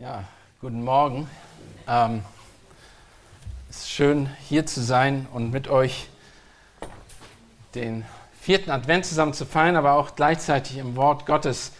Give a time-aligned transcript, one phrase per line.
[0.00, 0.22] Ja,
[0.60, 1.28] guten Morgen.
[1.88, 2.22] Ähm,
[3.68, 6.06] es ist schön, hier zu sein und mit euch
[7.74, 8.04] den
[8.40, 11.72] vierten Advent zusammen zu feiern, aber auch gleichzeitig im Wort Gottes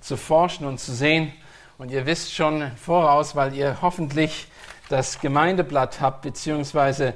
[0.00, 1.32] zu forschen und zu sehen.
[1.76, 4.46] Und ihr wisst schon voraus, weil ihr hoffentlich
[4.88, 7.14] das Gemeindeblatt habt, beziehungsweise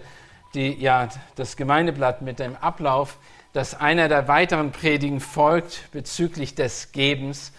[0.55, 3.19] die, ja, das Gemeindeblatt mit dem Ablauf,
[3.53, 7.53] dass einer der weiteren Predigen folgt bezüglich des Gebens.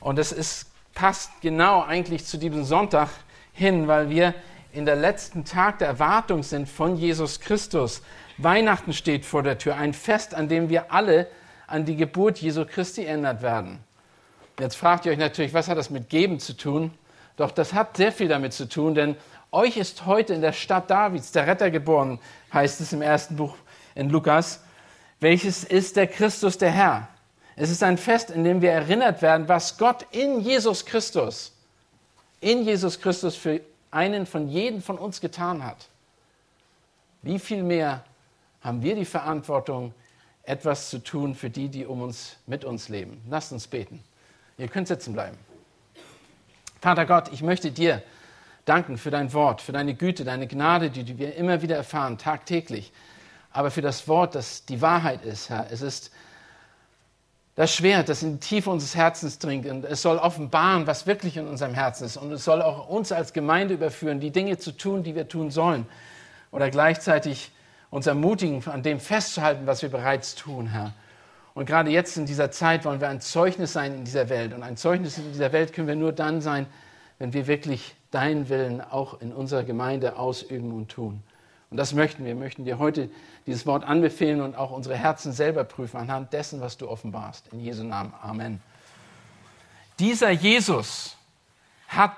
[0.00, 3.08] Und es ist passt genau eigentlich zu diesem Sonntag
[3.52, 4.34] hin, weil wir
[4.72, 8.02] in der letzten Tag der Erwartung sind von Jesus Christus.
[8.38, 11.26] Weihnachten steht vor der Tür, ein Fest, an dem wir alle
[11.66, 13.80] an die Geburt Jesu Christi erinnert werden.
[14.58, 16.92] Jetzt fragt ihr euch natürlich, was hat das mit Geben zu tun?
[17.36, 19.16] Doch das hat sehr viel damit zu tun, denn
[19.52, 22.20] euch ist heute in der Stadt Davids der Retter geboren,
[22.52, 23.56] heißt es im ersten Buch
[23.94, 24.62] in Lukas,
[25.18, 27.08] welches ist der Christus der Herr.
[27.60, 31.52] Es ist ein Fest, in dem wir erinnert werden, was Gott in Jesus Christus,
[32.40, 33.60] in Jesus Christus für
[33.90, 35.90] einen von jedem von uns getan hat.
[37.20, 38.02] Wie viel mehr
[38.62, 39.92] haben wir die Verantwortung,
[40.42, 43.20] etwas zu tun für die, die um uns, mit uns leben.
[43.28, 44.02] Lasst uns beten.
[44.56, 45.36] Ihr könnt sitzen bleiben.
[46.80, 48.02] Vater Gott, ich möchte dir
[48.64, 52.90] danken für dein Wort, für deine Güte, deine Gnade, die wir immer wieder erfahren, tagtäglich.
[53.52, 55.66] Aber für das Wort, das die Wahrheit ist, Herr.
[55.70, 56.10] Es ist
[57.60, 59.66] das Schwert, das in die Tiefe unseres Herzens dringt.
[59.66, 62.16] Und es soll offenbaren, was wirklich in unserem Herzen ist.
[62.16, 65.50] Und es soll auch uns als Gemeinde überführen, die Dinge zu tun, die wir tun
[65.50, 65.84] sollen.
[66.52, 67.52] Oder gleichzeitig
[67.90, 70.94] uns ermutigen, an dem festzuhalten, was wir bereits tun, Herr.
[71.52, 74.54] Und gerade jetzt in dieser Zeit wollen wir ein Zeugnis sein in dieser Welt.
[74.54, 76.64] Und ein Zeugnis in dieser Welt können wir nur dann sein,
[77.18, 81.22] wenn wir wirklich deinen Willen auch in unserer Gemeinde ausüben und tun.
[81.70, 82.34] Und das möchten wir.
[82.34, 83.08] Wir möchten dir heute
[83.46, 87.46] dieses Wort anbefehlen und auch unsere Herzen selber prüfen anhand dessen, was du offenbarst.
[87.52, 88.12] In Jesu Namen.
[88.20, 88.60] Amen.
[90.00, 91.16] Dieser Jesus
[91.86, 92.16] hat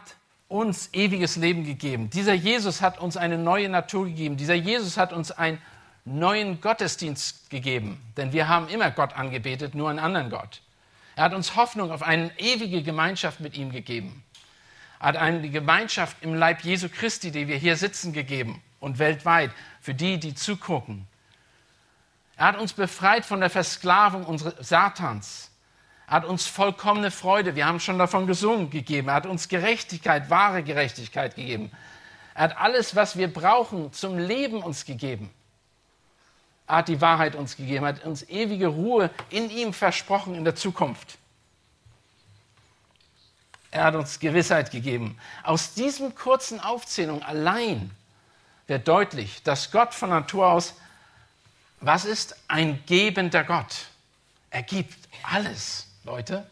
[0.48, 2.08] uns ewiges Leben gegeben.
[2.08, 4.38] Dieser Jesus hat uns eine neue Natur gegeben.
[4.38, 5.58] Dieser Jesus hat uns einen
[6.06, 8.00] neuen Gottesdienst gegeben.
[8.16, 10.62] Denn wir haben immer Gott angebetet, nur einen anderen Gott.
[11.14, 14.22] Er hat uns Hoffnung auf eine ewige Gemeinschaft mit ihm gegeben.
[14.98, 19.52] Er hat eine Gemeinschaft im Leib Jesu Christi, die wir hier sitzen, gegeben und weltweit
[19.80, 21.06] für die, die zugucken.
[22.36, 25.50] Er hat uns befreit von der Versklavung unseres Satans.
[26.08, 29.08] Er hat uns vollkommene Freude, wir haben schon davon gesungen, gegeben.
[29.08, 31.70] Er hat uns Gerechtigkeit, wahre Gerechtigkeit gegeben.
[32.34, 35.30] Er hat alles, was wir brauchen, zum Leben uns gegeben.
[36.66, 40.44] Er hat die Wahrheit uns gegeben, er hat uns ewige Ruhe in ihm versprochen in
[40.44, 41.18] der Zukunft.
[43.70, 45.18] Er hat uns Gewissheit gegeben.
[45.44, 47.90] Aus diesem kurzen Aufzählung allein
[48.72, 50.72] wird deutlich, dass Gott von Natur aus,
[51.80, 53.86] was ist ein gebender Gott?
[54.48, 56.46] Er gibt alles, Leute.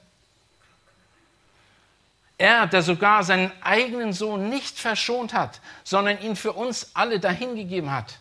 [2.36, 7.91] Er, der sogar seinen eigenen Sohn nicht verschont hat, sondern ihn für uns alle dahingegeben
[7.91, 8.19] hat.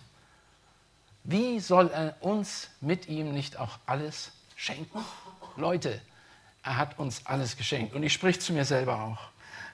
[1.26, 5.04] Wie soll er uns mit ihm nicht auch alles schenken?
[5.58, 6.02] Leute,
[6.64, 7.96] er hat uns alles geschenkt.
[7.96, 9.20] Und ich spreche zu mir selber auch.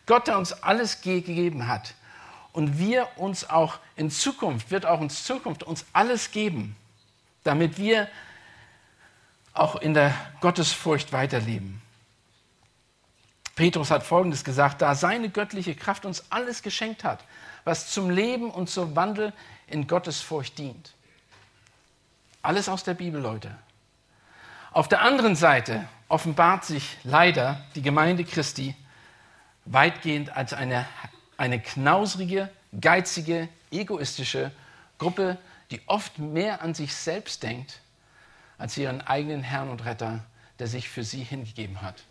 [0.08, 1.94] Gott, der uns alles gegeben hat,
[2.56, 6.78] und wir uns auch in Zukunft, wird auch in Zukunft uns alles geben,
[7.44, 8.08] damit wir
[9.54, 11.82] auch in der Gottesfurcht weiterleben.
[13.56, 17.24] Petrus hat Folgendes gesagt, da seine göttliche Kraft uns alles geschenkt hat,
[17.66, 19.34] was zum Leben und zum Wandel
[19.68, 20.94] in Gottesfurcht dient.
[22.42, 23.54] Alles aus der Bibel, Leute.
[24.72, 28.76] Auf der anderen Seite offenbart sich leider die Gemeinde Christi
[29.66, 30.86] weitgehend als eine
[31.38, 34.52] eine knausrige, geizige, egoistische
[34.98, 35.38] Gruppe,
[35.72, 37.82] die oft mehr an sich selbst denkt,
[38.58, 40.24] als ihren eigenen Herrn und Retter,
[40.60, 42.04] der sich für sie hingegeben hat.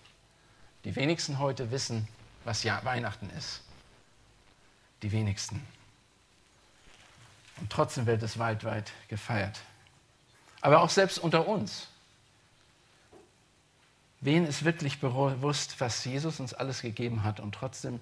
[0.85, 2.07] Die wenigsten heute wissen,
[2.45, 3.63] was ja Weihnachten ist.
[5.03, 5.65] Die wenigsten.
[7.57, 9.61] Und trotzdem wird es weltweit gefeiert.
[10.61, 11.89] Aber auch selbst unter uns.
[14.21, 18.01] Wen ist wirklich bewusst, was Jesus uns alles gegeben hat und trotzdem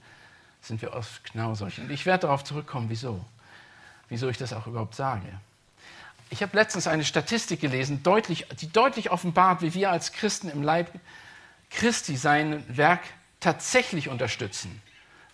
[0.62, 1.82] sind wir oft genau solche.
[1.82, 3.24] Und ich werde darauf zurückkommen, wieso.
[4.08, 5.26] Wieso ich das auch überhaupt sage.
[6.30, 10.62] Ich habe letztens eine Statistik gelesen, deutlich, die deutlich offenbart, wie wir als Christen im
[10.62, 10.90] Leib
[11.70, 13.00] Christi sein Werk
[13.40, 14.80] tatsächlich unterstützen.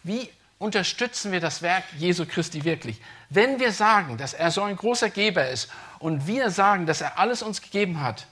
[0.03, 3.01] Wie unterstützen wir das Werk Jesu Christi wirklich?
[3.31, 7.19] Wenn wir sagen, dass er so ein großer Geber ist und wir sagen, dass er
[7.19, 8.27] alles uns gegeben hat,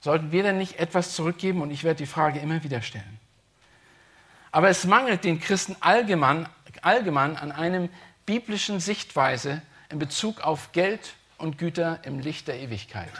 [0.00, 1.62] sollten wir denn nicht etwas zurückgeben?
[1.62, 3.21] Und ich werde die Frage immer wieder stellen.
[4.52, 6.48] Aber es mangelt den Christen allgemein,
[6.82, 7.88] allgemein an einem
[8.24, 13.10] biblischen Sichtweise in Bezug auf Geld und Güter im Licht der Ewigkeit.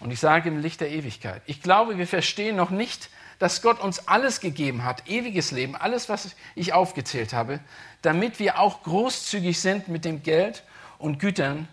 [0.00, 1.42] Und ich sage im Licht der Ewigkeit.
[1.46, 3.08] Ich glaube, wir verstehen noch nicht
[3.38, 7.60] dass Gott uns alles gegeben hat, ewiges Leben, alles, was ich aufgezählt habe,
[8.02, 10.62] damit wir auch großzügig sind mit dem Geld
[10.98, 11.68] und Gütern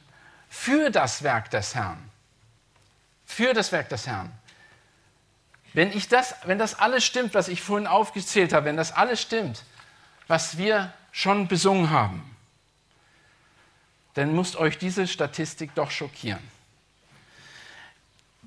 [0.49, 1.97] für das Werk des Herrn.
[3.25, 4.31] Für das Werk des Herrn.
[5.73, 9.21] Wenn, ich das, wenn das alles stimmt, was ich vorhin aufgezählt habe, wenn das alles
[9.21, 9.63] stimmt,
[10.27, 12.35] was wir schon besungen haben,
[14.13, 16.53] dann muss euch diese Statistik doch schockieren.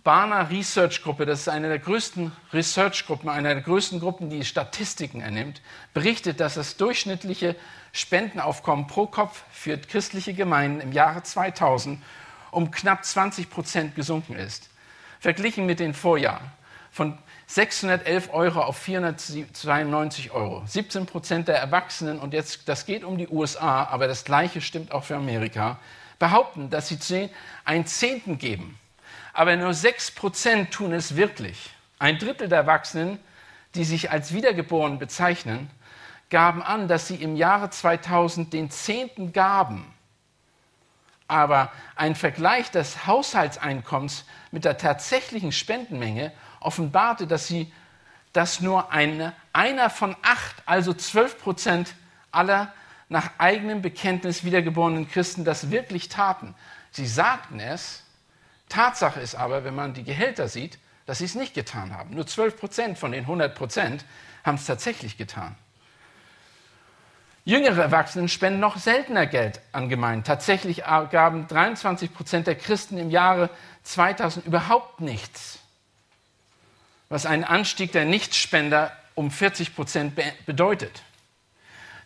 [0.04, 5.20] Barner Research Gruppe, das ist eine der größten Research-Gruppen, eine der größten Gruppen, die Statistiken
[5.20, 5.60] ernimmt,
[5.94, 7.56] berichtet, dass das durchschnittliche
[7.92, 12.00] Spendenaufkommen pro Kopf für christliche Gemeinden im Jahre 2000
[12.52, 14.70] um knapp 20 Prozent gesunken ist.
[15.18, 16.52] Verglichen mit den Vorjahren
[16.96, 20.62] von 611 Euro auf 492 Euro.
[20.64, 24.92] 17 Prozent der Erwachsenen, und jetzt, das geht um die USA, aber das Gleiche stimmt
[24.92, 25.78] auch für Amerika,
[26.18, 27.28] behaupten, dass sie
[27.66, 28.78] einen Zehnten geben.
[29.34, 31.68] Aber nur 6 Prozent tun es wirklich.
[31.98, 33.18] Ein Drittel der Erwachsenen,
[33.74, 35.70] die sich als wiedergeboren bezeichnen,
[36.30, 39.84] gaben an, dass sie im Jahre 2000 den Zehnten gaben.
[41.28, 47.72] Aber ein Vergleich des Haushaltseinkommens mit der tatsächlichen Spendenmenge offenbarte, dass, sie,
[48.32, 51.94] dass nur eine, einer von acht, also zwölf Prozent
[52.30, 52.72] aller
[53.08, 56.54] nach eigenem Bekenntnis wiedergeborenen Christen das wirklich taten.
[56.90, 58.02] Sie sagten es,
[58.68, 62.14] Tatsache ist aber, wenn man die Gehälter sieht, dass sie es nicht getan haben.
[62.14, 64.04] Nur 12 Prozent von den 100 Prozent
[64.44, 65.54] haben es tatsächlich getan.
[67.44, 70.24] Jüngere Erwachsene spenden noch seltener Geld an Gemeinden.
[70.24, 73.50] Tatsächlich gaben 23 Prozent der Christen im Jahre
[73.84, 75.60] 2000 überhaupt nichts
[77.08, 81.02] was einen Anstieg der Nichtspender um 40 Prozent bedeutet.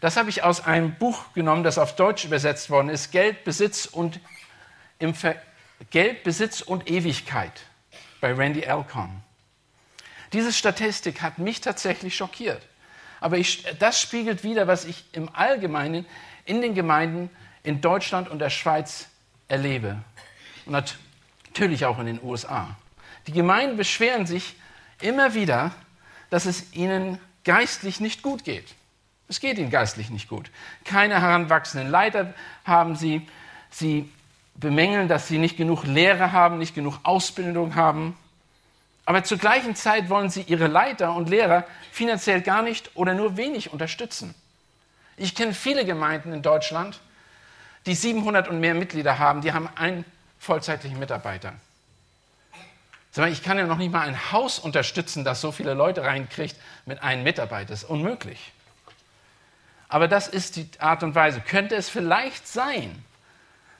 [0.00, 3.86] Das habe ich aus einem Buch genommen, das auf Deutsch übersetzt worden ist, Geld, Besitz
[3.86, 4.20] und,
[4.98, 5.36] im Ver
[5.90, 7.52] Geld, Besitz und Ewigkeit
[8.20, 9.22] bei Randy Alcon.
[10.32, 12.60] Diese Statistik hat mich tatsächlich schockiert.
[13.18, 16.06] Aber ich, das spiegelt wieder, was ich im Allgemeinen
[16.44, 17.30] in den Gemeinden
[17.62, 19.08] in Deutschland und der Schweiz
[19.48, 20.02] erlebe.
[20.66, 20.72] Und
[21.46, 22.76] natürlich auch in den USA.
[23.26, 24.54] Die Gemeinden beschweren sich
[25.02, 25.72] immer wieder,
[26.30, 28.74] dass es ihnen geistlich nicht gut geht.
[29.28, 30.50] Es geht ihnen geistlich nicht gut.
[30.84, 33.28] Keine heranwachsenden Leiter haben sie.
[33.70, 34.10] Sie
[34.54, 38.16] bemängeln, dass sie nicht genug Lehre haben, nicht genug Ausbildung haben.
[39.06, 43.36] Aber zur gleichen Zeit wollen sie ihre Leiter und Lehrer finanziell gar nicht oder nur
[43.36, 44.34] wenig unterstützen.
[45.16, 47.00] Ich kenne viele Gemeinden in Deutschland,
[47.86, 50.04] die 700 und mehr Mitglieder haben, die haben einen
[50.38, 51.54] vollzeitlichen Mitarbeiter.
[53.16, 57.02] Ich kann ja noch nicht mal ein Haus unterstützen, das so viele Leute reinkriegt mit
[57.02, 57.70] einem Mitarbeiter.
[57.70, 58.52] Das ist unmöglich.
[59.88, 61.40] Aber das ist die Art und Weise.
[61.40, 63.04] Könnte es vielleicht sein,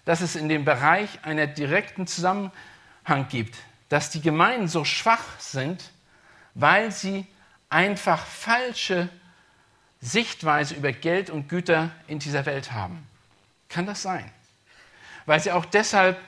[0.04, 3.56] dass es in dem Bereich einen direkten Zusammenhang gibt,
[3.88, 5.90] dass die Gemeinden so schwach sind,
[6.54, 7.26] weil sie
[7.68, 9.08] einfach falsche
[10.00, 13.06] Sichtweise über Geld und Güter in dieser Welt haben?
[13.68, 14.28] Kann das sein?
[15.26, 16.18] Weil sie auch deshalb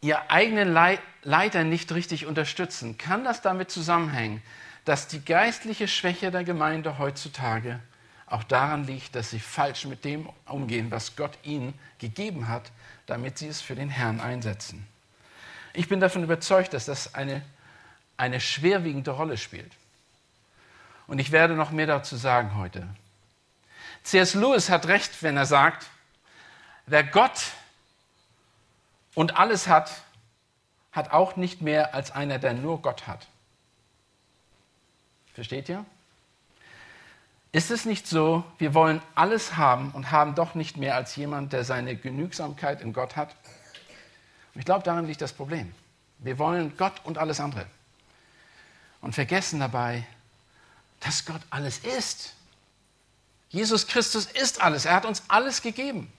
[0.00, 0.76] ihr eigenen
[1.22, 4.42] Leiter nicht richtig unterstützen, kann das damit zusammenhängen,
[4.84, 7.80] dass die geistliche Schwäche der Gemeinde heutzutage
[8.26, 12.70] auch daran liegt, dass sie falsch mit dem umgehen, was Gott ihnen gegeben hat,
[13.06, 14.86] damit sie es für den Herrn einsetzen.
[15.72, 17.42] Ich bin davon überzeugt, dass das eine,
[18.16, 19.72] eine schwerwiegende Rolle spielt.
[21.06, 22.86] Und ich werde noch mehr dazu sagen heute.
[24.04, 24.34] C.S.
[24.34, 25.86] Lewis hat recht, wenn er sagt,
[26.86, 27.52] wer Gott
[29.14, 29.90] und alles hat,
[30.92, 33.26] hat auch nicht mehr als einer, der nur Gott hat.
[35.34, 35.84] Versteht ihr?
[37.52, 41.52] Ist es nicht so, wir wollen alles haben und haben doch nicht mehr als jemand,
[41.52, 43.34] der seine Genügsamkeit in Gott hat?
[44.54, 45.72] Und ich glaube, darin liegt das Problem.
[46.18, 47.66] Wir wollen Gott und alles andere
[49.00, 50.06] und vergessen dabei,
[51.00, 52.34] dass Gott alles ist.
[53.48, 54.84] Jesus Christus ist alles.
[54.84, 56.12] Er hat uns alles gegeben.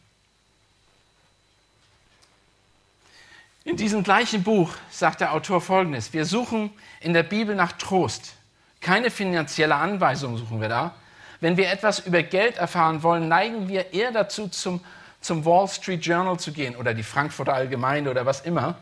[3.63, 6.13] In diesem gleichen Buch sagt der Autor Folgendes.
[6.13, 8.33] Wir suchen in der Bibel nach Trost.
[8.79, 10.95] Keine finanzielle Anweisung suchen wir da.
[11.41, 14.83] Wenn wir etwas über Geld erfahren wollen, neigen wir eher dazu, zum,
[15.21, 18.79] zum Wall Street Journal zu gehen oder die Frankfurter Allgemeine oder was immer.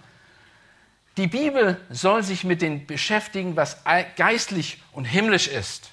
[1.17, 3.83] Die Bibel soll sich mit dem beschäftigen, was
[4.15, 5.89] geistlich und himmlisch ist.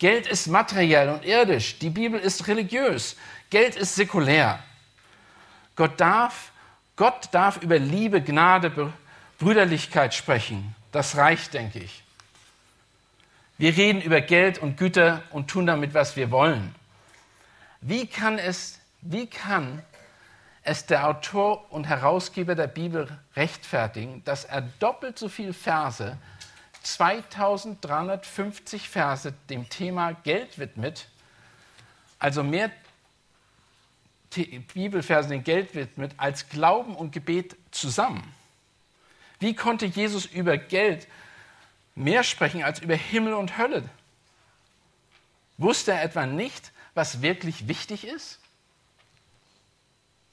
[0.00, 1.78] Geld ist materiell und irdisch.
[1.78, 3.14] Die Bibel ist religiös.
[3.50, 4.58] Geld ist säkulär.
[5.76, 6.51] Gott darf
[6.96, 8.92] Gott darf über Liebe, Gnade,
[9.38, 10.74] Brüderlichkeit sprechen.
[10.92, 12.02] Das reicht, denke ich.
[13.58, 16.74] Wir reden über Geld und Güter und tun damit, was wir wollen.
[17.80, 19.82] Wie kann es, wie kann
[20.62, 26.16] es der Autor und Herausgeber der Bibel rechtfertigen, dass er doppelt so viele Verse,
[26.82, 31.08] 2350 Verse dem Thema Geld widmet,
[32.18, 32.70] also mehr
[34.36, 38.22] Bibelverse dem Geld widmet als Glauben und Gebet zusammen.
[39.38, 41.06] Wie konnte Jesus über Geld
[41.94, 43.88] mehr sprechen als über Himmel und Hölle?
[45.58, 48.38] Wusste er etwa nicht, was wirklich wichtig ist?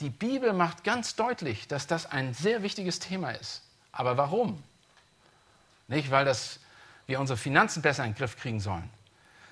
[0.01, 3.63] Die Bibel macht ganz deutlich, dass das ein sehr wichtiges Thema ist.
[3.91, 4.63] Aber warum?
[5.87, 6.59] Nicht, weil das,
[7.07, 8.89] wir unsere Finanzen besser in den Griff kriegen sollen,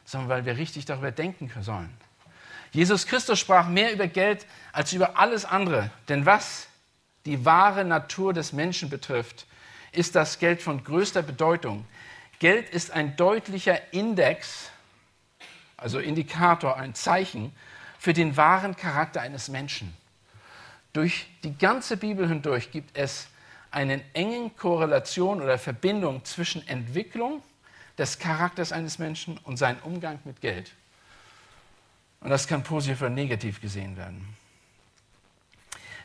[0.05, 1.91] sondern weil wir richtig darüber denken sollen.
[2.71, 5.89] Jesus Christus sprach mehr über Geld als über alles andere.
[6.09, 6.67] Denn was
[7.25, 9.45] die wahre Natur des Menschen betrifft,
[9.91, 11.85] ist das Geld von größter Bedeutung.
[12.39, 14.69] Geld ist ein deutlicher Index,
[15.75, 17.53] also Indikator, ein Zeichen
[17.97, 19.95] für den wahren Charakter eines Menschen.
[20.93, 23.27] Durch die ganze Bibel hindurch gibt es
[23.71, 27.43] eine enge Korrelation oder Verbindung zwischen Entwicklung
[27.97, 30.71] des Charakters eines Menschen und seinem Umgang mit Geld.
[32.21, 34.35] Und das kann positiv oder negativ gesehen werden.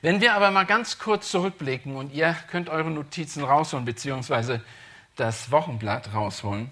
[0.03, 4.61] Wenn wir aber mal ganz kurz zurückblicken und ihr könnt eure Notizen rausholen, beziehungsweise
[5.17, 6.71] das Wochenblatt rausholen,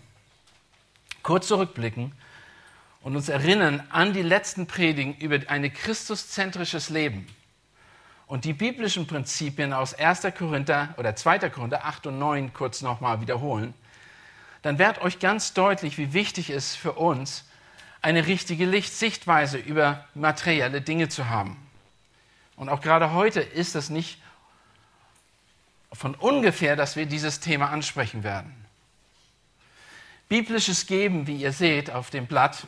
[1.23, 2.13] kurz zurückblicken
[3.03, 7.27] und uns erinnern an die letzten Predigen über ein christuszentrisches Leben
[8.27, 10.27] und die biblischen Prinzipien aus 1.
[10.37, 11.51] Korinther oder 2.
[11.51, 13.75] Korinther 8 und 9 kurz nochmal wiederholen,
[14.63, 17.45] dann wird euch ganz deutlich, wie wichtig es für uns
[18.03, 21.57] eine richtige Lichtsichtweise über materielle Dinge zu haben.
[22.57, 24.21] Und auch gerade heute ist es nicht
[25.93, 28.55] von ungefähr, dass wir dieses Thema ansprechen werden.
[30.29, 32.67] Biblisches Geben, wie ihr seht auf dem Blatt,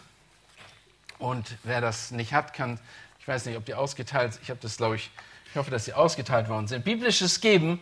[1.22, 2.80] und wer das nicht hat, kann,
[3.20, 5.10] ich weiß nicht, ob die ausgeteilt, ich habe das, glaube ich,
[5.50, 6.84] ich hoffe, dass sie ausgeteilt worden sind.
[6.84, 7.78] Biblisches Geben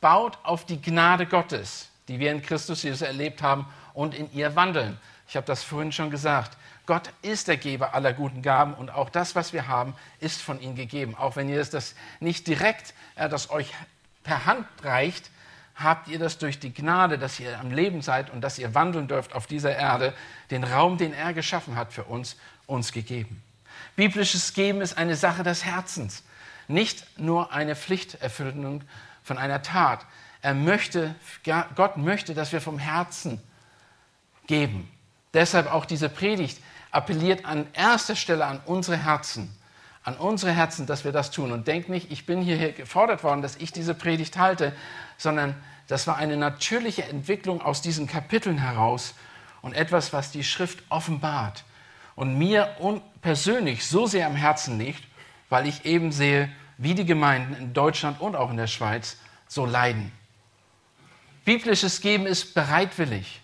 [0.00, 4.56] baut auf die Gnade Gottes, die wir in Christus Jesus erlebt haben und in ihr
[4.56, 4.98] wandeln.
[5.28, 6.58] Ich habe das vorhin schon gesagt.
[6.86, 10.60] Gott ist der Geber aller guten Gaben und auch das, was wir haben, ist von
[10.60, 11.14] ihm gegeben.
[11.14, 13.72] Auch wenn ihr das nicht direkt, äh, das euch
[14.24, 15.30] per Hand reicht,
[15.76, 19.08] habt ihr das durch die Gnade, dass ihr am Leben seid und dass ihr wandeln
[19.08, 20.12] dürft auf dieser Erde,
[20.50, 22.36] den Raum, den er geschaffen hat für uns,
[22.66, 23.42] uns gegeben.
[23.96, 26.24] Biblisches Geben ist eine Sache des Herzens,
[26.68, 28.82] nicht nur eine Pflichterfüllung
[29.22, 30.04] von einer Tat.
[30.40, 31.14] Er möchte,
[31.74, 33.40] Gott möchte, dass wir vom Herzen
[34.46, 34.90] geben.
[35.34, 36.58] Deshalb auch diese Predigt
[36.90, 39.52] appelliert an erster Stelle an unsere Herzen,
[40.04, 41.52] an unsere Herzen, dass wir das tun.
[41.52, 44.74] Und denkt nicht, ich bin hier gefordert worden, dass ich diese Predigt halte,
[45.16, 45.54] sondern
[45.88, 49.14] das war eine natürliche Entwicklung aus diesen Kapiteln heraus
[49.62, 51.64] und etwas, was die Schrift offenbart
[52.14, 52.76] und mir
[53.20, 55.02] persönlich so sehr am Herzen liegt,
[55.48, 59.66] weil ich eben sehe, wie die Gemeinden in Deutschland und auch in der Schweiz so
[59.66, 60.12] leiden.
[61.44, 63.41] Biblisches Geben ist bereitwillig.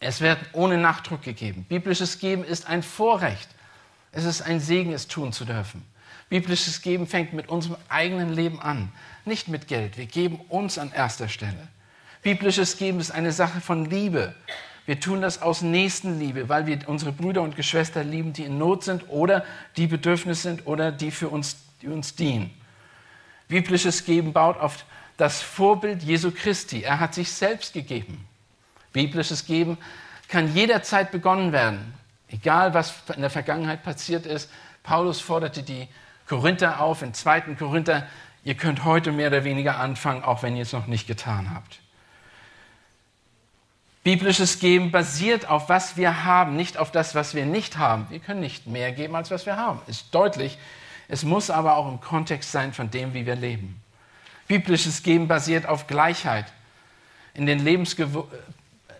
[0.00, 1.66] Es wird ohne Nachdruck gegeben.
[1.68, 3.48] Biblisches Geben ist ein Vorrecht.
[4.12, 5.84] Es ist ein Segen, es tun zu dürfen.
[6.28, 8.92] Biblisches Geben fängt mit unserem eigenen Leben an,
[9.24, 9.96] nicht mit Geld.
[9.96, 11.68] Wir geben uns an erster Stelle.
[12.22, 14.34] Biblisches Geben ist eine Sache von Liebe.
[14.86, 18.84] Wir tun das aus Nächstenliebe, weil wir unsere Brüder und Geschwister lieben, die in Not
[18.84, 19.44] sind oder
[19.76, 22.50] die Bedürfnis sind oder die für uns, die uns dienen.
[23.48, 24.84] Biblisches Geben baut auf
[25.16, 26.82] das Vorbild Jesu Christi.
[26.82, 28.26] Er hat sich selbst gegeben.
[28.92, 29.78] Biblisches Geben
[30.28, 31.94] kann jederzeit begonnen werden,
[32.28, 34.50] egal was in der Vergangenheit passiert ist.
[34.82, 35.88] Paulus forderte die
[36.28, 37.40] Korinther auf in 2.
[37.58, 38.06] Korinther,
[38.44, 41.80] ihr könnt heute mehr oder weniger anfangen, auch wenn ihr es noch nicht getan habt.
[44.04, 48.06] Biblisches Geben basiert auf was wir haben, nicht auf das, was wir nicht haben.
[48.08, 49.80] Wir können nicht mehr geben, als was wir haben.
[49.86, 50.56] Ist deutlich.
[51.08, 53.82] Es muss aber auch im Kontext sein von dem, wie wir leben.
[54.46, 56.46] Biblisches Geben basiert auf Gleichheit.
[57.34, 58.24] In den Lebensgew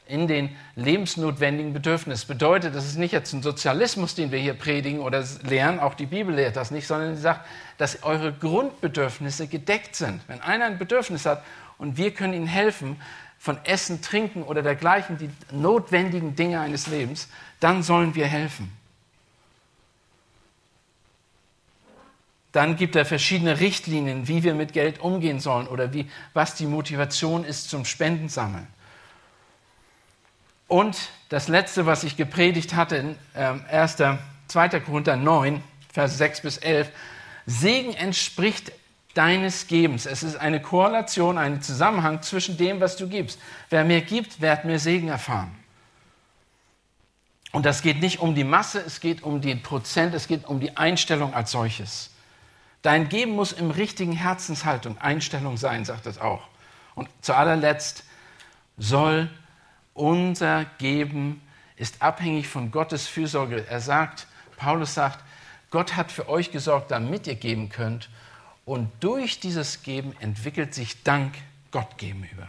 [0.08, 2.26] in den lebensnotwendigen Bedürfnissen.
[2.26, 6.06] Bedeutet, das ist nicht jetzt ein Sozialismus, den wir hier predigen oder lehren, auch die
[6.06, 7.46] Bibel lehrt das nicht, sondern sie sagt,
[7.76, 10.20] dass eure Grundbedürfnisse gedeckt sind.
[10.26, 11.44] Wenn einer ein Bedürfnis hat
[11.76, 12.96] und wir können ihm helfen,
[13.38, 17.28] von Essen, Trinken oder dergleichen, die notwendigen Dinge eines Lebens,
[17.60, 18.72] dann sollen wir helfen.
[22.50, 26.66] Dann gibt er verschiedene Richtlinien, wie wir mit Geld umgehen sollen oder wie, was die
[26.66, 28.66] Motivation ist zum Spendensammeln.
[30.68, 33.96] Und das letzte, was ich gepredigt hatte, in 1.
[34.48, 34.68] 2.
[34.80, 36.90] Korinther 9, Vers 6 bis 11,
[37.46, 38.72] Segen entspricht
[39.14, 40.06] deines Gebens.
[40.06, 43.40] Es ist eine Korrelation, ein Zusammenhang zwischen dem, was du gibst.
[43.70, 45.54] Wer mir gibt, wird mir Segen erfahren.
[47.52, 50.60] Und das geht nicht um die Masse, es geht um den Prozent, es geht um
[50.60, 52.10] die Einstellung als solches.
[52.82, 56.42] Dein Geben muss im richtigen Herzenshaltung, Einstellung sein, sagt es auch.
[56.94, 58.04] Und zu allerletzt
[58.76, 59.30] soll
[59.98, 61.42] unser Geben
[61.76, 63.66] ist abhängig von Gottes Fürsorge.
[63.68, 64.26] Er sagt,
[64.56, 65.24] Paulus sagt,
[65.70, 68.08] Gott hat für euch gesorgt, damit ihr geben könnt.
[68.64, 71.34] Und durch dieses Geben entwickelt sich Dank
[71.70, 72.46] Gott gegenüber.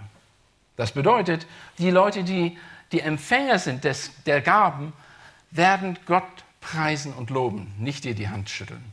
[0.75, 1.45] Das bedeutet,
[1.77, 2.57] die Leute, die
[2.91, 4.93] die Empfänger sind des, der Gaben,
[5.51, 6.23] werden Gott
[6.61, 8.83] preisen und loben, nicht dir die Hand schütteln.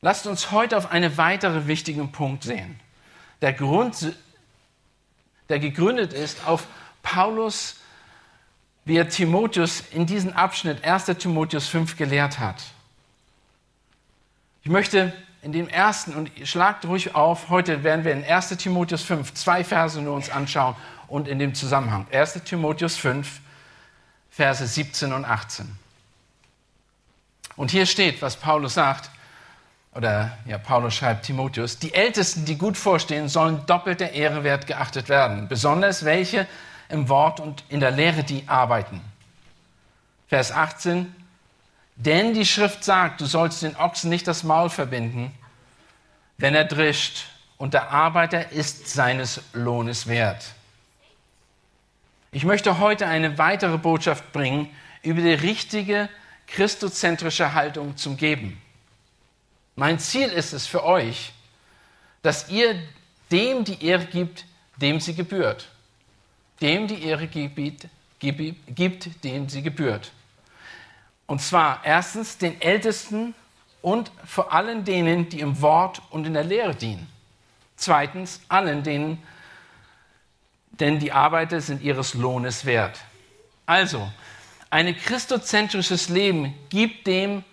[0.00, 2.78] Lasst uns heute auf einen weiteren wichtigen Punkt sehen.
[3.40, 4.14] Der Grund,
[5.48, 6.66] der gegründet ist auf
[7.02, 7.76] Paulus,
[8.84, 11.06] wie er Timotheus in diesem Abschnitt 1.
[11.18, 12.62] Timotheus 5 gelehrt hat.
[14.62, 18.48] Ich möchte in dem ersten, und schlagt ruhig auf, heute werden wir in 1.
[18.56, 20.74] Timotheus 5 zwei Verse nur uns anschauen
[21.06, 22.06] und in dem Zusammenhang.
[22.10, 22.44] 1.
[22.44, 23.40] Timotheus 5,
[24.30, 25.70] Verse 17 und 18.
[27.56, 29.10] Und hier steht, was Paulus sagt,
[29.94, 34.66] oder ja, Paulus schreibt Timotheus, die Ältesten, die gut vorstehen, sollen doppelt der Ehre wert
[34.66, 36.46] geachtet werden, besonders welche
[36.88, 39.00] im Wort und in der Lehre die arbeiten.
[40.28, 41.14] Vers 18,
[41.96, 45.32] denn die Schrift sagt, du sollst den Ochsen nicht das Maul verbinden,
[46.38, 50.44] wenn er drischt, und der Arbeiter ist seines Lohnes wert.
[52.32, 54.68] Ich möchte heute eine weitere Botschaft bringen
[55.02, 56.08] über die richtige
[56.48, 58.60] christozentrische Haltung zum Geben.
[59.76, 61.32] Mein Ziel ist es für euch,
[62.22, 62.76] dass ihr
[63.30, 64.44] dem die Ehre gibt,
[64.76, 65.68] dem sie gebührt.
[66.60, 67.88] Dem die Ehre gibt,
[68.18, 70.12] gibt, dem sie gebührt.
[71.26, 73.34] Und zwar erstens den Ältesten
[73.82, 77.08] und vor allem denen, die im Wort und in der Lehre dienen.
[77.76, 79.22] Zweitens allen denen,
[80.70, 83.00] denn die Arbeiter sind ihres Lohnes wert.
[83.66, 84.10] Also,
[84.70, 87.44] ein christozentrisches Leben gibt dem,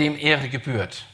[0.00, 1.04] dem Ehre gebührt.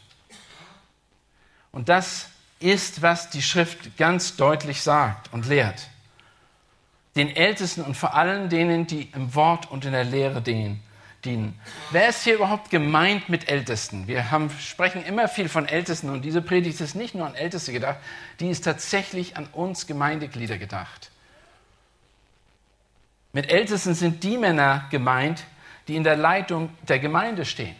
[1.73, 2.29] Und das
[2.59, 5.89] ist, was die Schrift ganz deutlich sagt und lehrt.
[7.17, 10.83] Den Ältesten und vor allem denen, die im Wort und in der Lehre dienen.
[11.91, 14.07] Wer ist hier überhaupt gemeint mit Ältesten?
[14.07, 17.73] Wir haben, sprechen immer viel von Ältesten und diese Predigt ist nicht nur an Älteste
[17.73, 17.99] gedacht,
[18.39, 21.11] die ist tatsächlich an uns Gemeindeglieder gedacht.
[23.33, 25.45] Mit Ältesten sind die Männer gemeint,
[25.89, 27.75] die in der Leitung der Gemeinde stehen.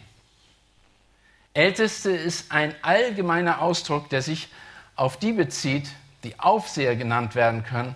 [1.57, 4.47] Älteste ist ein allgemeiner Ausdruck, der sich
[4.95, 5.89] auf die bezieht,
[6.23, 7.95] die Aufseher genannt werden können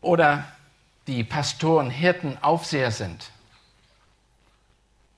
[0.00, 0.44] oder
[1.08, 3.32] die Pastoren, Hirten, Aufseher sind.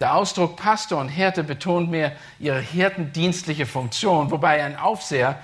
[0.01, 5.39] Der Ausdruck Pastor und Hirte betont mehr ihre hirtendienstliche Funktion, wobei ein Aufseher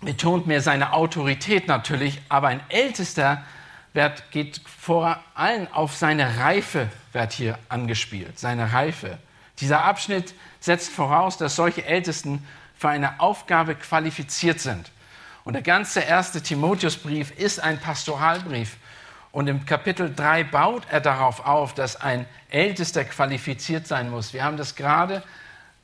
[0.00, 3.44] betont mehr seine Autorität natürlich, aber ein Ältester
[3.92, 9.18] wird, geht vor allem auf seine Reife, wird hier angespielt, seine Reife.
[9.60, 14.90] Dieser Abschnitt setzt voraus, dass solche Ältesten für eine Aufgabe qualifiziert sind.
[15.44, 18.76] Und der ganze erste Timotheusbrief ist ein Pastoralbrief.
[19.30, 24.32] Und im Kapitel 3 baut er darauf auf, dass ein Ältester qualifiziert sein muss.
[24.32, 25.22] Wir haben das gerade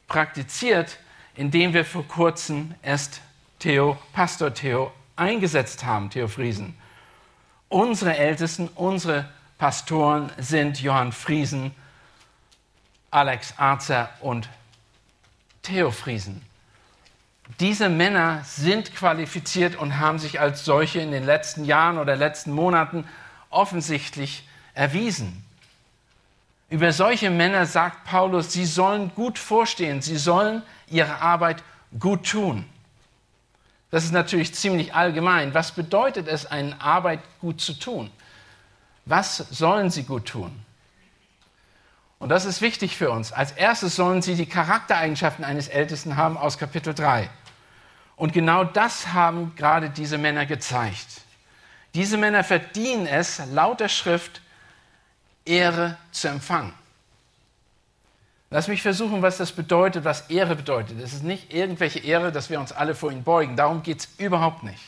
[0.08, 0.98] praktiziert,
[1.34, 3.20] indem wir vor kurzem erst
[3.58, 6.74] Theo, Pastor Theo eingesetzt haben, Theo Friesen.
[7.68, 9.28] Unsere Ältesten, unsere
[9.58, 11.74] Pastoren sind Johann Friesen,
[13.10, 14.48] Alex Arzer und
[15.62, 16.42] Theo Friesen.
[17.58, 22.52] Diese Männer sind qualifiziert und haben sich als solche in den letzten Jahren oder letzten
[22.52, 23.06] Monaten
[23.50, 25.44] offensichtlich erwiesen.
[26.68, 31.64] Über solche Männer sagt Paulus, sie sollen gut vorstehen, sie sollen ihre Arbeit
[31.98, 32.64] gut tun.
[33.90, 35.52] Das ist natürlich ziemlich allgemein.
[35.52, 38.10] Was bedeutet es, eine Arbeit gut zu tun?
[39.04, 40.64] Was sollen sie gut tun?
[42.20, 43.32] Und das ist wichtig für uns.
[43.32, 47.28] Als erstes sollen sie die Charaktereigenschaften eines Ältesten haben aus Kapitel 3.
[48.14, 51.22] Und genau das haben gerade diese Männer gezeigt.
[51.94, 54.42] Diese Männer verdienen es, laut der Schrift,
[55.46, 56.74] Ehre zu empfangen.
[58.50, 61.00] Lass mich versuchen, was das bedeutet, was Ehre bedeutet.
[61.00, 63.56] Es ist nicht irgendwelche Ehre, dass wir uns alle vor ihn beugen.
[63.56, 64.82] Darum geht es überhaupt nicht.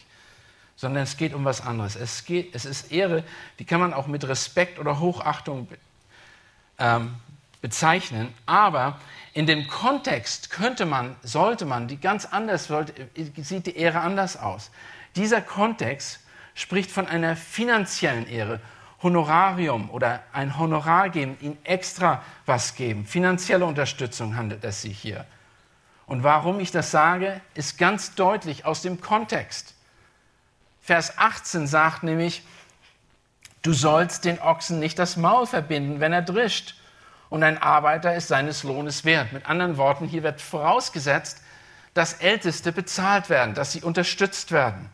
[0.76, 1.96] Sondern es geht um was anderes.
[1.96, 3.24] Es, geht, es ist Ehre,
[3.58, 5.68] die kann man auch mit Respekt oder Hochachtung
[6.78, 7.14] ähm,
[7.60, 8.32] bezeichnen.
[8.46, 8.98] Aber
[9.34, 12.70] in dem Kontext könnte man, sollte man, die ganz anders,
[13.36, 14.70] sieht die Ehre anders aus.
[15.16, 16.20] Dieser Kontext
[16.54, 18.60] spricht von einer finanziellen Ehre.
[19.02, 23.04] Honorarium oder ein Honorar geben, ihm extra was geben.
[23.04, 25.26] Finanzielle Unterstützung handelt es sich hier.
[26.06, 29.74] Und warum ich das sage, ist ganz deutlich aus dem Kontext.
[30.82, 32.42] Vers 18 sagt nämlich,
[33.62, 36.74] du sollst den Ochsen nicht das Maul verbinden, wenn er drischt,
[37.30, 39.32] und ein Arbeiter ist seines Lohnes wert.
[39.32, 41.42] Mit anderen Worten, hier wird vorausgesetzt,
[41.94, 44.90] dass Älteste bezahlt werden, dass sie unterstützt werden.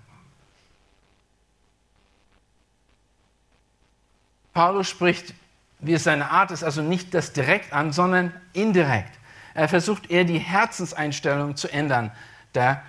[4.52, 5.34] Paulus spricht,
[5.80, 9.18] wie es seine Art ist, also nicht das direkt an, sondern indirekt.
[9.54, 12.12] Er versucht eher die Herzenseinstellung zu ändern,
[12.54, 12.82] der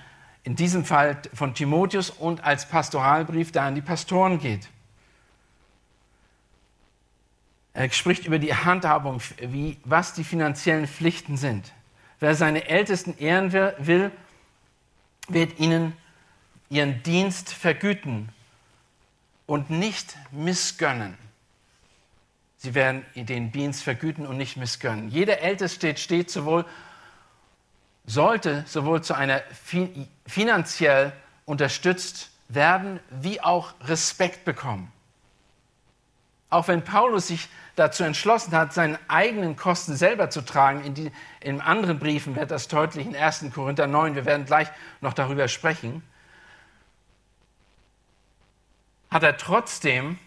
[0.43, 4.69] in diesem Fall von Timotheus und als Pastoralbrief da an die Pastoren geht.
[7.79, 11.71] Er spricht über die Handhabung, wie, was die finanziellen Pflichten sind.
[12.19, 14.11] Wer seine Ältesten ehren will,
[15.29, 15.95] wird ihnen
[16.69, 18.27] ihren Dienst vergüten
[19.45, 21.17] und nicht missgönnen.
[22.57, 25.07] Sie werden den Dienst vergüten und nicht missgönnen.
[25.07, 26.65] Jeder Älteste steht sowohl,
[28.05, 29.41] sollte sowohl zu einer
[30.27, 31.13] finanziell
[31.45, 34.91] unterstützt werden, wie auch Respekt bekommen.
[36.49, 37.47] Auch wenn Paulus sich
[37.79, 42.51] dazu entschlossen hat, seine eigenen Kosten selber zu tragen, in, die, in anderen Briefen wird
[42.51, 43.45] das deutlich in 1.
[43.53, 44.67] Korinther 9, wir werden gleich
[45.01, 46.03] noch darüber sprechen,
[49.09, 50.19] hat er trotzdem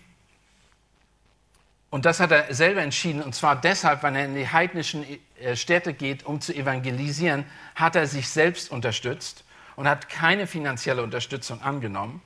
[1.93, 5.05] und das hat er selber entschieden, und zwar deshalb, weil er in die heidnischen
[5.39, 9.45] äh, Städte geht, um zu evangelisieren, hat er sich selbst unterstützt
[9.77, 12.23] und hat keine finanzielle Unterstützung angenommen.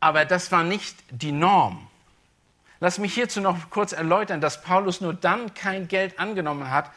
[0.00, 1.89] Aber das war nicht die Norm.
[2.80, 6.90] Lass mich hierzu noch kurz erläutern, dass Paulus nur dann kein Geld angenommen hat,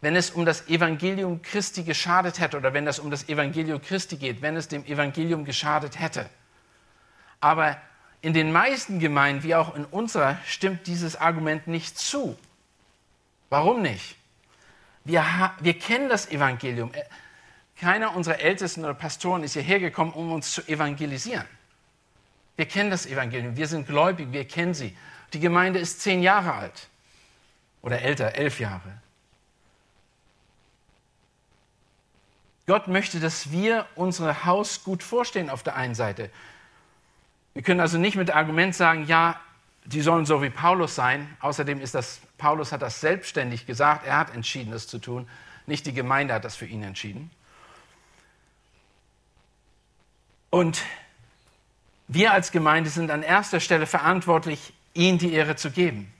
[0.00, 4.16] wenn es um das Evangelium Christi geschadet hätte oder wenn es um das Evangelium Christi
[4.16, 6.28] geht, wenn es dem Evangelium geschadet hätte.
[7.40, 7.76] Aber
[8.22, 12.38] in den meisten Gemeinden, wie auch in unserer, stimmt dieses Argument nicht zu.
[13.50, 14.16] Warum nicht?
[15.04, 15.24] Wir,
[15.60, 16.92] wir kennen das Evangelium.
[16.94, 17.04] Äh,
[17.78, 21.44] keiner unserer Ältesten oder Pastoren ist hierher gekommen, um uns zu evangelisieren.
[22.56, 24.96] Wir kennen das Evangelium, wir sind gläubig, wir kennen sie.
[25.32, 26.88] Die Gemeinde ist zehn Jahre alt
[27.82, 29.00] oder älter, elf Jahre.
[32.66, 36.30] Gott möchte, dass wir unser Haus gut vorstehen auf der einen Seite
[37.54, 39.40] wir können also nicht mit Argument sagen, ja,
[39.84, 41.36] die sollen so wie Paulus sein.
[41.40, 45.28] Außerdem ist das, Paulus hat das selbstständig gesagt, er hat entschieden, das zu tun.
[45.66, 47.30] Nicht die Gemeinde hat das für ihn entschieden.
[50.50, 50.82] Und
[52.08, 56.12] wir als Gemeinde sind an erster Stelle verantwortlich, ihnen die Ehre zu geben.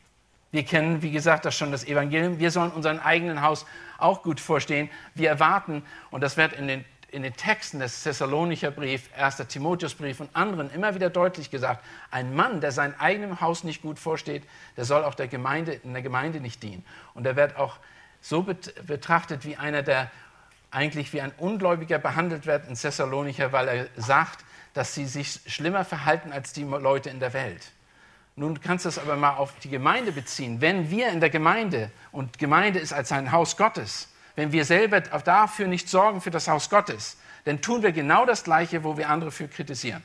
[0.51, 2.39] Wir kennen, wie gesagt, das schon das Evangelium.
[2.39, 3.67] Wir sollen unseren eigenen Haus
[3.99, 4.89] auch gut vorstehen.
[5.15, 9.37] Wir erwarten, und das wird in den in den Texten des Thessalonicher Brief, 1.
[9.49, 14.01] Timotheusbrief und anderen immer wieder deutlich gesagt, ein Mann, der sein eigenem Haus nicht gut
[14.01, 14.43] vorsteht,
[14.77, 16.85] der soll auch der Gemeinde, in der Gemeinde nicht dienen.
[17.15, 17.77] Und er wird auch
[18.21, 20.11] so betrachtet wie einer, der
[20.73, 25.85] eigentlich wie ein Ungläubiger behandelt wird in Thessalonicher, weil er sagt, dass sie sich schlimmer
[25.85, 27.71] verhalten als die Leute in der Welt.
[28.37, 30.61] Nun kannst du es aber mal auf die Gemeinde beziehen.
[30.61, 35.01] Wenn wir in der Gemeinde, und Gemeinde ist als ein Haus Gottes, wenn wir selber
[35.01, 39.09] dafür nicht sorgen für das Haus Gottes, dann tun wir genau das Gleiche, wo wir
[39.09, 40.03] andere für kritisieren.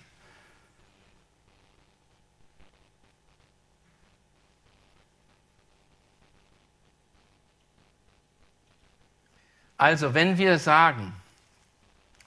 [9.77, 11.13] Also, wenn wir sagen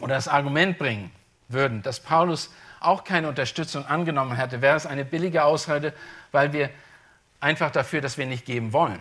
[0.01, 1.13] oder das Argument bringen
[1.49, 2.51] würden, dass Paulus
[2.81, 5.93] auch keine Unterstützung angenommen hätte, wäre es eine billige Ausrede,
[6.33, 6.71] weil wir
[7.41, 9.01] einfach dafür, dass wir nicht geben wollen.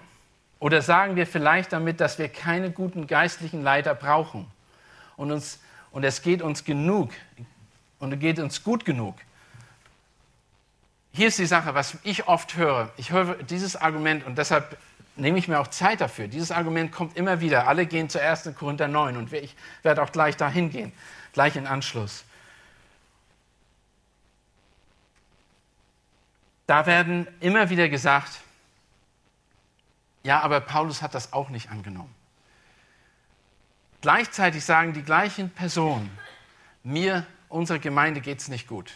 [0.60, 4.46] Oder sagen wir vielleicht damit, dass wir keine guten geistlichen Leiter brauchen
[5.18, 5.60] und, uns,
[5.92, 7.12] und es geht uns genug
[8.00, 9.16] und es geht uns gut genug.
[11.14, 12.92] Hier ist die Sache, was ich oft höre.
[12.98, 14.78] Ich höre dieses Argument und deshalb
[15.16, 16.28] nehme ich mir auch Zeit dafür.
[16.28, 17.68] Dieses Argument kommt immer wieder.
[17.68, 20.94] Alle gehen zuerst in Korinther 9 und ich werde auch gleich dahin gehen,
[21.34, 22.24] gleich in Anschluss.
[26.72, 28.40] Da werden immer wieder gesagt,
[30.24, 32.16] ja, aber Paulus hat das auch nicht angenommen.
[34.00, 36.18] Gleichzeitig sagen die gleichen Personen,
[36.82, 38.94] mir, unserer Gemeinde geht es nicht gut.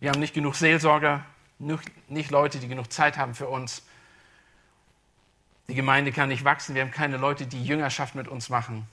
[0.00, 1.26] Wir haben nicht genug Seelsorger,
[1.58, 3.82] nicht Leute, die genug Zeit haben für uns.
[5.68, 8.88] Die Gemeinde kann nicht wachsen, wir haben keine Leute, die Jüngerschaft mit uns machen.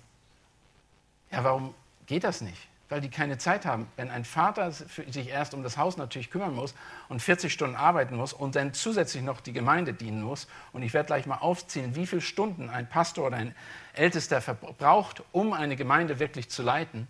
[1.31, 1.73] Ja, warum
[2.07, 2.68] geht das nicht?
[2.89, 3.87] Weil die keine Zeit haben.
[3.95, 6.73] Wenn ein Vater sich erst um das Haus natürlich kümmern muss
[7.07, 10.93] und 40 Stunden arbeiten muss und dann zusätzlich noch die Gemeinde dienen muss, und ich
[10.93, 13.55] werde gleich mal aufzählen, wie viele Stunden ein Pastor oder ein
[13.93, 17.07] Ältester verbraucht, um eine Gemeinde wirklich zu leiten,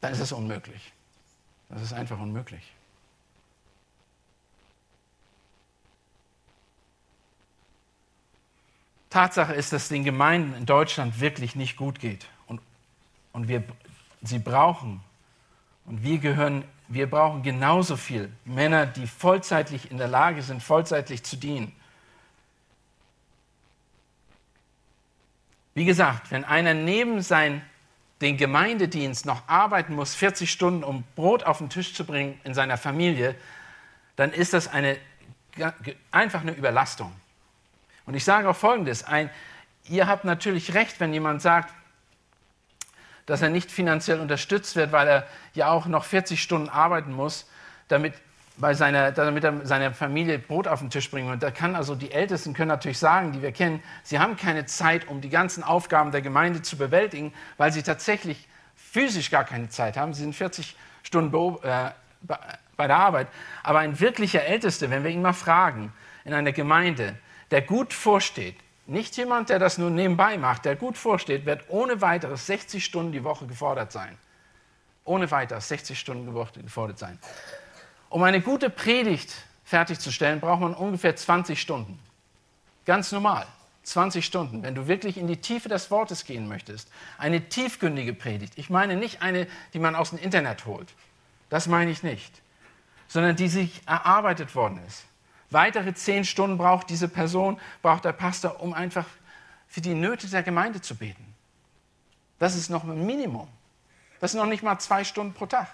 [0.00, 0.92] dann ist es unmöglich.
[1.68, 2.72] Das ist einfach unmöglich.
[9.10, 12.28] Tatsache ist, dass es den Gemeinden in Deutschland wirklich nicht gut geht
[13.32, 13.62] und wir
[14.22, 15.00] sie brauchen.
[15.84, 21.22] Und wir gehören wir brauchen genauso viel Männer, die vollzeitlich in der Lage sind, vollzeitlich
[21.22, 21.74] zu dienen.
[25.74, 27.62] Wie gesagt, wenn einer neben sein,
[28.22, 32.54] den Gemeindedienst noch arbeiten muss, 40 Stunden, um Brot auf den Tisch zu bringen in
[32.54, 33.36] seiner Familie,
[34.16, 34.96] dann ist das eine,
[36.10, 37.12] einfach eine Überlastung.
[38.06, 39.30] Und ich sage auch Folgendes, ein,
[39.84, 41.72] ihr habt natürlich recht, wenn jemand sagt,
[43.28, 47.46] dass er nicht finanziell unterstützt wird, weil er ja auch noch 40 Stunden arbeiten muss,
[47.88, 48.14] damit
[48.56, 51.30] bei seiner, damit er seiner Familie Brot auf den Tisch bringen.
[51.30, 54.64] Und da kann also die Ältesten können natürlich sagen, die wir kennen, sie haben keine
[54.64, 59.68] Zeit, um die ganzen Aufgaben der Gemeinde zu bewältigen, weil sie tatsächlich physisch gar keine
[59.68, 60.14] Zeit haben.
[60.14, 61.90] Sie sind 40 Stunden äh,
[62.76, 63.28] bei der Arbeit.
[63.62, 65.92] Aber ein wirklicher Ältester, wenn wir ihn mal fragen,
[66.24, 67.14] in einer Gemeinde,
[67.50, 68.56] der gut vorsteht,
[68.88, 73.12] nicht jemand, der das nur nebenbei macht, der gut vorsteht, wird ohne weiteres 60 Stunden
[73.12, 74.16] die Woche gefordert sein.
[75.04, 77.18] Ohne weiteres 60 Stunden die Woche gefordert sein.
[78.08, 81.98] Um eine gute Predigt fertigzustellen, braucht man ungefähr 20 Stunden.
[82.86, 83.46] Ganz normal.
[83.82, 86.90] 20 Stunden, wenn du wirklich in die Tiefe des Wortes gehen möchtest.
[87.16, 88.54] Eine tiefgründige Predigt.
[88.56, 90.92] Ich meine nicht eine, die man aus dem Internet holt.
[91.48, 92.42] Das meine ich nicht.
[93.08, 95.04] Sondern die sich erarbeitet worden ist.
[95.50, 99.06] Weitere 10 Stunden braucht diese Person, braucht der Pastor, um einfach
[99.66, 101.34] für die Nöte der Gemeinde zu beten.
[102.38, 103.48] Das ist noch ein Minimum.
[104.20, 105.68] Das sind noch nicht mal zwei Stunden pro Tag.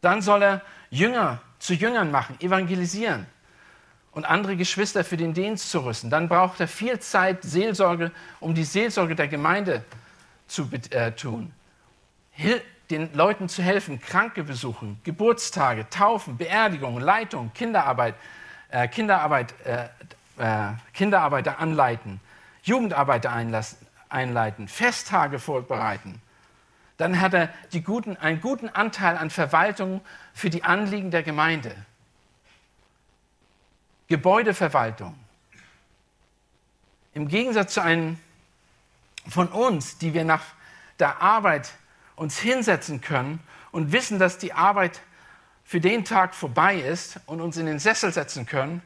[0.00, 3.26] Dann soll er Jünger zu Jüngern machen, evangelisieren
[4.12, 6.10] und andere Geschwister für den Dienst zu rüsten.
[6.10, 9.84] Dann braucht er viel Zeit, Seelsorge, um die Seelsorge der Gemeinde
[10.46, 11.52] zu äh, tun.
[12.30, 18.14] Hil den Leuten zu helfen, Kranke besuchen, Geburtstage, Taufen, Beerdigungen, Leitung, Kinderarbeit,
[18.70, 19.88] äh, Kinderarbeit, äh,
[20.38, 22.20] äh, Kinderarbeiter anleiten,
[22.62, 23.32] Jugendarbeiter
[24.08, 26.20] einleiten, Festtage vorbereiten.
[26.96, 27.50] Dann hat er
[27.84, 30.00] guten, einen guten Anteil an Verwaltung
[30.34, 31.74] für die Anliegen der Gemeinde.
[34.08, 35.14] Gebäudeverwaltung.
[37.14, 38.18] Im Gegensatz zu einem
[39.28, 40.42] von uns, die wir nach
[40.98, 41.72] der Arbeit
[42.18, 45.00] uns hinsetzen können und wissen, dass die Arbeit
[45.64, 48.82] für den Tag vorbei ist und uns in den Sessel setzen können,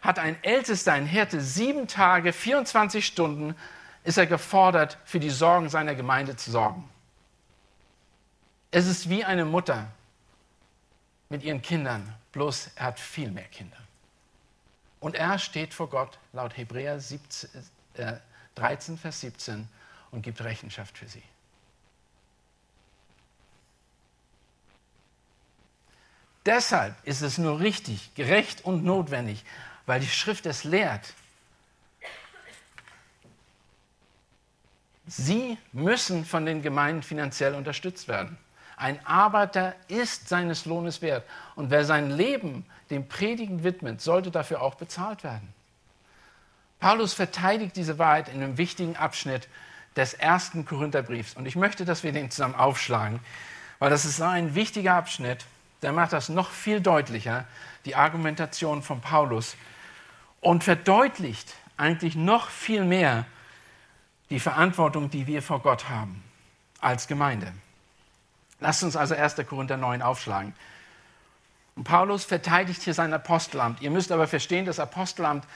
[0.00, 3.54] hat ein Ältester, ein Hirte, sieben Tage, 24 Stunden
[4.04, 6.88] ist er gefordert, für die Sorgen seiner Gemeinde zu sorgen.
[8.70, 9.88] Es ist wie eine Mutter
[11.28, 13.76] mit ihren Kindern, bloß er hat viel mehr Kinder.
[15.00, 17.50] Und er steht vor Gott laut Hebräer 17,
[17.94, 18.14] äh,
[18.54, 19.68] 13, Vers 17
[20.10, 21.22] und gibt Rechenschaft für sie.
[26.50, 29.44] Deshalb ist es nur richtig, gerecht und notwendig,
[29.86, 31.14] weil die Schrift es lehrt.
[35.06, 38.36] Sie müssen von den Gemeinden finanziell unterstützt werden.
[38.76, 41.24] Ein Arbeiter ist seines Lohnes wert.
[41.54, 45.54] Und wer sein Leben dem Predigen widmet, sollte dafür auch bezahlt werden.
[46.80, 49.46] Paulus verteidigt diese Wahrheit in einem wichtigen Abschnitt
[49.94, 51.34] des ersten Korintherbriefs.
[51.34, 53.20] Und ich möchte, dass wir den zusammen aufschlagen,
[53.78, 55.44] weil das ist ein wichtiger Abschnitt.
[55.82, 57.46] Der macht das noch viel deutlicher,
[57.84, 59.56] die Argumentation von Paulus,
[60.40, 63.26] und verdeutlicht eigentlich noch viel mehr
[64.30, 66.22] die Verantwortung, die wir vor Gott haben
[66.80, 67.52] als Gemeinde.
[68.60, 69.36] Lasst uns also 1.
[69.48, 70.54] Korinther 9 aufschlagen.
[71.76, 73.80] Und Paulus verteidigt hier sein Apostelamt.
[73.80, 75.46] Ihr müsst aber verstehen, das Apostelamt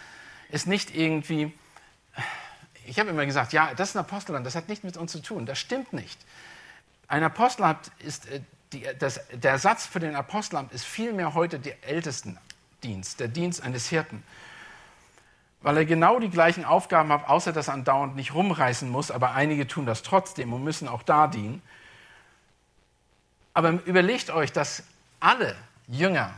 [0.50, 1.52] ist nicht irgendwie,
[2.86, 5.20] ich habe immer gesagt, ja, das ist ein Apostelamt, das hat nichts mit uns zu
[5.20, 5.46] tun.
[5.46, 6.18] Das stimmt nicht.
[7.08, 8.40] Ein Apostelamt ist, äh,
[8.74, 13.88] die, das, der Satz für den Apostelamt ist vielmehr heute der Ältestendienst, der Dienst eines
[13.88, 14.22] Hirten.
[15.62, 19.32] Weil er genau die gleichen Aufgaben hat, außer dass er andauernd nicht rumreißen muss, aber
[19.32, 21.62] einige tun das trotzdem und müssen auch da dienen.
[23.54, 24.82] Aber überlegt euch, dass
[25.20, 25.54] alle
[25.86, 26.34] Jünger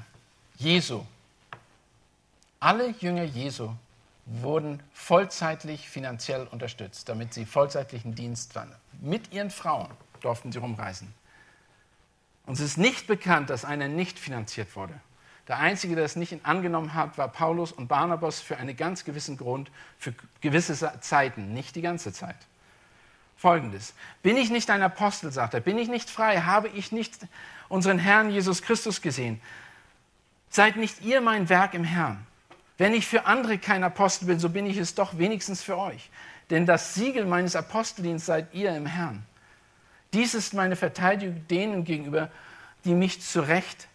[0.57, 1.05] Jesu,
[2.61, 3.71] alle Jünger Jesu
[4.27, 8.73] wurden vollzeitlich finanziell unterstützt, damit sie vollzeitlichen Dienst waren.
[9.01, 9.89] Mit ihren Frauen
[10.21, 11.13] durften sie rumreisen.
[12.47, 14.95] Und es ist nicht bekannt, dass einer nicht finanziert wurde.
[15.49, 19.37] Der Einzige, der es nicht angenommen hat, war Paulus und Barnabas für einen ganz gewissen
[19.37, 22.37] Grund, für gewisse Zeiten, nicht die ganze Zeit
[23.37, 23.95] folgendes.
[24.23, 27.15] Bin ich nicht ein Apostel, sagt er, bin ich nicht frei, habe ich nicht
[27.69, 29.41] unseren Herrn Jesus Christus gesehen?
[30.49, 32.27] Seid nicht ihr mein Werk im Herrn?
[32.79, 36.11] Wenn ich für andere kein Apostel bin, so bin ich es doch wenigstens für euch.
[36.51, 39.25] Denn das Siegel meines Aposteldienstes seid ihr im Herrn.
[40.17, 42.31] Dies ist meine Verteidigung denen gegenüber,
[42.87, 43.87] die mich zurecht,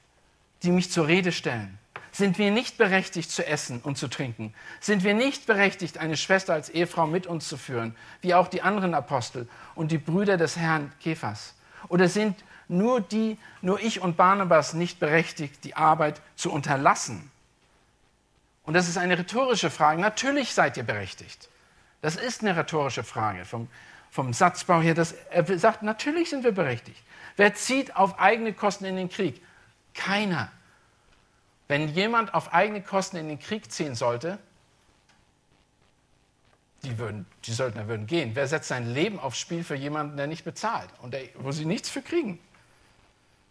[0.62, 1.80] die mich zur Rede stellen.
[2.12, 4.54] Sind wir nicht berechtigt zu essen und zu trinken?
[4.82, 8.62] Sind wir nicht berechtigt, eine Schwester als Ehefrau mit uns zu führen, wie auch die
[8.62, 11.56] anderen Apostel und die Brüder des Herrn Kephas?
[11.88, 12.36] Oder sind
[12.68, 17.32] nur, die, nur ich und Barnabas nicht berechtigt, die Arbeit zu unterlassen?
[18.62, 20.00] Und das ist eine rhetorische Frage.
[20.00, 21.50] Natürlich seid ihr berechtigt.
[22.04, 23.70] Das ist eine rhetorische Frage vom,
[24.12, 24.94] vom Satzbau her.
[24.94, 27.02] Das, er sagt, natürlich sind wir berechtigt.
[27.38, 29.42] Wer zieht auf eigene Kosten in den Krieg?
[29.96, 30.52] Keiner.
[31.68, 34.38] Wenn jemand auf eigene Kosten in den Krieg ziehen sollte,
[36.84, 38.32] die, würden, die Söldner würden gehen.
[38.34, 41.66] Wer setzt sein Leben aufs Spiel für jemanden, der nicht bezahlt und der, wo sie
[41.66, 42.40] nichts für kriegen?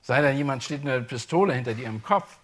[0.02, 2.38] Sei da jemand steht eine Pistole hinter dir im Kopf.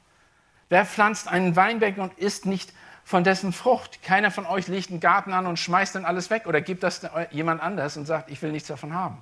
[0.69, 2.73] Wer pflanzt einen Weinberg und isst nicht
[3.07, 4.03] von dessen Frucht?
[4.03, 7.09] Keiner von euch legt einen Garten an und schmeißt dann alles weg oder gibt das
[7.31, 9.19] jemand anders und sagt, ich will nichts davon haben.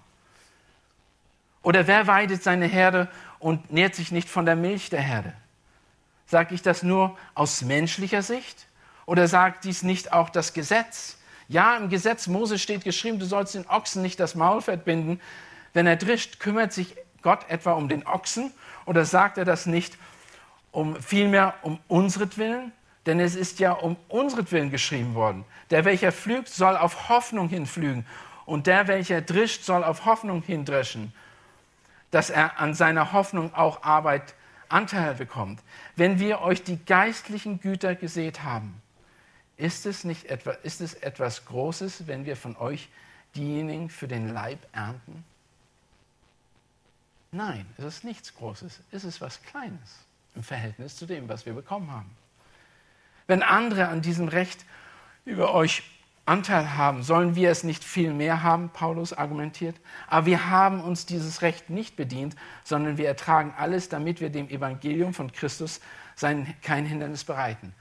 [1.63, 5.35] Oder wer weidet seine Herde und nährt sich nicht von der Milch der Herde?
[6.27, 8.67] Sage ich das nur aus menschlicher Sicht?
[9.05, 11.19] Oder sagt dies nicht auch das Gesetz?
[11.49, 15.21] Ja, im Gesetz Mose steht geschrieben, du sollst den Ochsen nicht das Maulfett binden.
[15.75, 18.51] Wenn er drischt, kümmert sich Gott etwa um den Ochsen?
[18.87, 19.99] Oder sagt er das nicht
[20.73, 22.73] um, vielmehr um unsretwillen?
[23.07, 25.45] Denn es ist ja um unsretwillen geschrieben worden.
[25.71, 28.07] Der, welcher pflügt, soll auf Hoffnung hinflügen.
[28.47, 31.13] Und der, welcher drischt, soll auf Hoffnung hindreschen,
[32.11, 34.35] dass er an seiner Hoffnung auch Arbeit
[34.69, 35.61] Anteil bekommt.
[35.97, 38.81] Wenn wir euch die geistlichen Güter gesät haben,
[39.57, 42.89] ist es, nicht etwa, ist es etwas Großes, wenn wir von euch
[43.37, 45.25] diejenigen für den Leib ernten?
[47.31, 51.53] Nein, es ist nichts Großes, es ist was Kleines im Verhältnis zu dem, was wir
[51.53, 52.11] bekommen haben.
[53.27, 54.65] Wenn andere an diesem Recht
[55.25, 55.83] über euch
[56.27, 59.77] Anteil haben, sollen wir es nicht viel mehr haben, Paulus argumentiert.
[60.07, 62.35] Aber wir haben uns dieses Recht nicht bedient,
[62.65, 65.81] sondern wir ertragen alles, damit wir dem Evangelium von Christus
[66.17, 67.75] sein, kein Hindernis bereiten.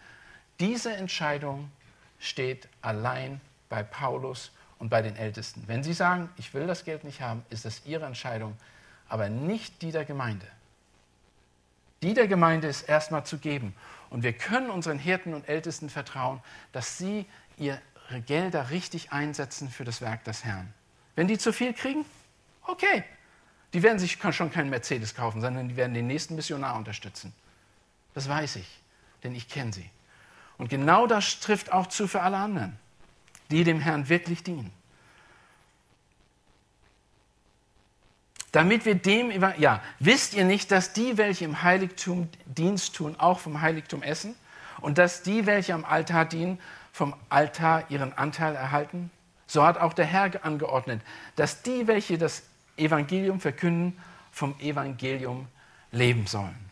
[0.60, 1.70] Diese Entscheidung
[2.20, 5.64] steht allein bei Paulus und bei den Ältesten.
[5.68, 8.58] Wenn sie sagen, ich will das Geld nicht haben, ist das ihre Entscheidung,
[9.08, 10.46] aber nicht die der Gemeinde.
[12.02, 13.74] Die der Gemeinde ist erstmal zu geben.
[14.14, 16.40] Und wir können unseren Hirten und Ältesten vertrauen,
[16.72, 17.26] dass sie
[17.58, 17.80] ihre
[18.28, 20.72] Gelder richtig einsetzen für das Werk des Herrn.
[21.16, 22.06] Wenn die zu viel kriegen,
[22.68, 23.04] okay.
[23.74, 27.34] Die werden sich schon keinen Mercedes kaufen, sondern die werden den nächsten Missionar unterstützen.
[28.14, 28.68] Das weiß ich,
[29.24, 29.90] denn ich kenne sie.
[30.60, 32.78] Und genau das trifft auch zu für alle anderen,
[33.50, 34.72] die dem Herrn wirklich dienen.
[38.54, 43.40] Damit wir dem, ja, wisst ihr nicht, dass die, welche im Heiligtum Dienst tun, auch
[43.40, 44.36] vom Heiligtum essen?
[44.80, 46.60] Und dass die, welche am Altar dienen,
[46.92, 49.10] vom Altar ihren Anteil erhalten?
[49.48, 51.02] So hat auch der Herr angeordnet,
[51.36, 52.44] dass die, welche das
[52.78, 54.00] Evangelium verkünden,
[54.32, 55.48] vom Evangelium
[55.92, 56.70] leben sollen.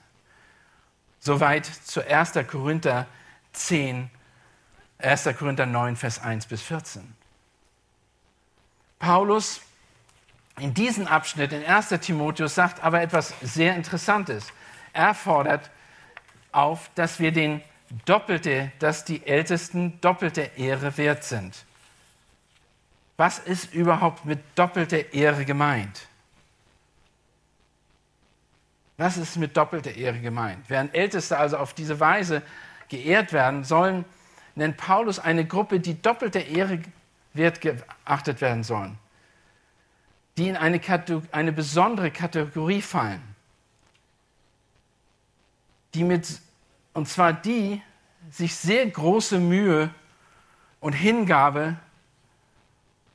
[1.19, 2.33] Soweit zu 1.
[2.47, 3.07] Korinther
[3.53, 4.11] 10,
[4.99, 5.29] 1.
[5.35, 7.15] Korinther 9, Vers 1 bis 14.
[8.99, 9.61] Paulus
[10.59, 11.89] in diesem Abschnitt in 1.
[12.01, 14.47] Timotheus sagt aber etwas sehr Interessantes.
[14.93, 15.69] Er fordert
[16.51, 17.61] auf, dass wir den
[18.05, 21.65] doppelte, dass die Ältesten doppelte Ehre wert sind.
[23.17, 26.07] Was ist überhaupt mit doppelter Ehre gemeint?
[28.97, 30.63] Was ist mit doppelter Ehre gemeint?
[30.67, 32.41] Während Älteste also auf diese Weise
[32.87, 34.05] geehrt werden sollen,
[34.55, 36.81] nennt Paulus eine Gruppe, die doppelte Ehre
[37.33, 38.97] wert geachtet werden sollen,
[40.37, 40.79] die in eine,
[41.31, 43.21] eine besondere Kategorie fallen,
[45.93, 46.39] die mit,
[46.93, 47.81] und zwar die
[48.29, 49.89] sich sehr große Mühe
[50.79, 51.77] und Hingabe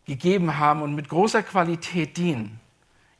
[0.05, 2.61] gegeben haben und mit großer Qualität dienen.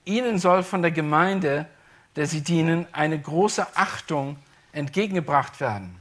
[0.05, 1.67] Ihnen soll von der Gemeinde,
[2.15, 4.39] der sie dienen, eine große Achtung
[4.73, 5.97] entgegengebracht werden.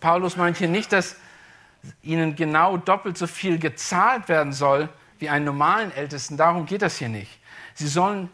[0.00, 1.16] Paulus meint hier nicht, dass
[2.02, 6.36] ihnen genau doppelt so viel gezahlt werden soll wie einen normalen Ältesten.
[6.36, 7.38] Darum geht das hier nicht.
[7.74, 8.28] Sie sollen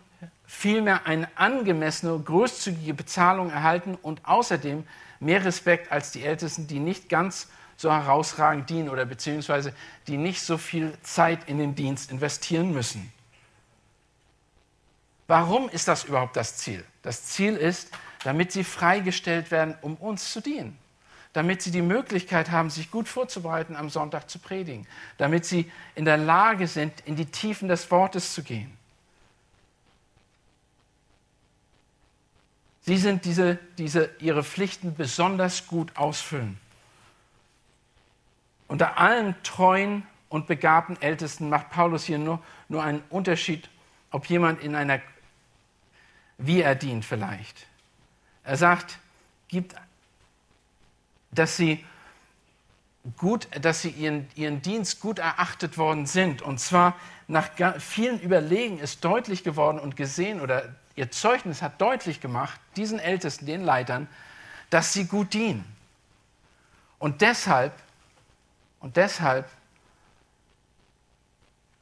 [0.47, 4.85] vielmehr eine angemessene, großzügige Bezahlung erhalten und außerdem
[5.21, 9.73] mehr Respekt als die Ältesten, die nicht ganz so herausragend dienen oder beziehungsweise
[10.07, 13.13] die nicht so viel Zeit in den Dienst investieren müssen.
[15.27, 16.85] Warum ist das überhaupt das Ziel?
[17.03, 17.91] Das Ziel ist,
[18.25, 20.77] damit sie freigestellt werden, um uns zu dienen
[21.33, 24.87] damit sie die Möglichkeit haben, sich gut vorzubereiten, am Sonntag zu predigen,
[25.19, 28.77] damit sie in der Lage sind, in die Tiefen des Wortes zu gehen.
[32.83, 36.59] Sie sind diese, diese, ihre Pflichten besonders gut ausfüllen.
[38.67, 43.69] Unter allen treuen und begabten Ältesten macht Paulus hier nur, nur einen Unterschied,
[44.11, 45.01] ob jemand in einer,
[46.39, 47.67] wie er dient vielleicht.
[48.45, 48.99] Er sagt,
[49.49, 49.75] gibt
[51.31, 51.85] dass sie
[53.17, 56.43] gut, dass sie ihren, ihren Dienst gut erachtet worden sind.
[56.43, 57.49] Und zwar nach
[57.79, 63.47] vielen Überlegen ist deutlich geworden und gesehen oder ihr Zeugnis hat deutlich gemacht, diesen Ältesten,
[63.47, 64.09] den Leitern,
[64.71, 65.65] dass sie gut dienen.
[66.99, 67.73] Und deshalb,
[68.81, 69.49] und deshalb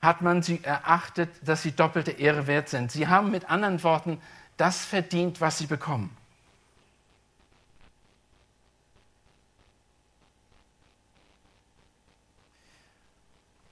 [0.03, 2.93] hat man sie erachtet, dass sie doppelte Ehre wert sind.
[2.93, 4.21] Sie haben mit anderen Worten
[4.57, 6.15] das verdient, was sie bekommen.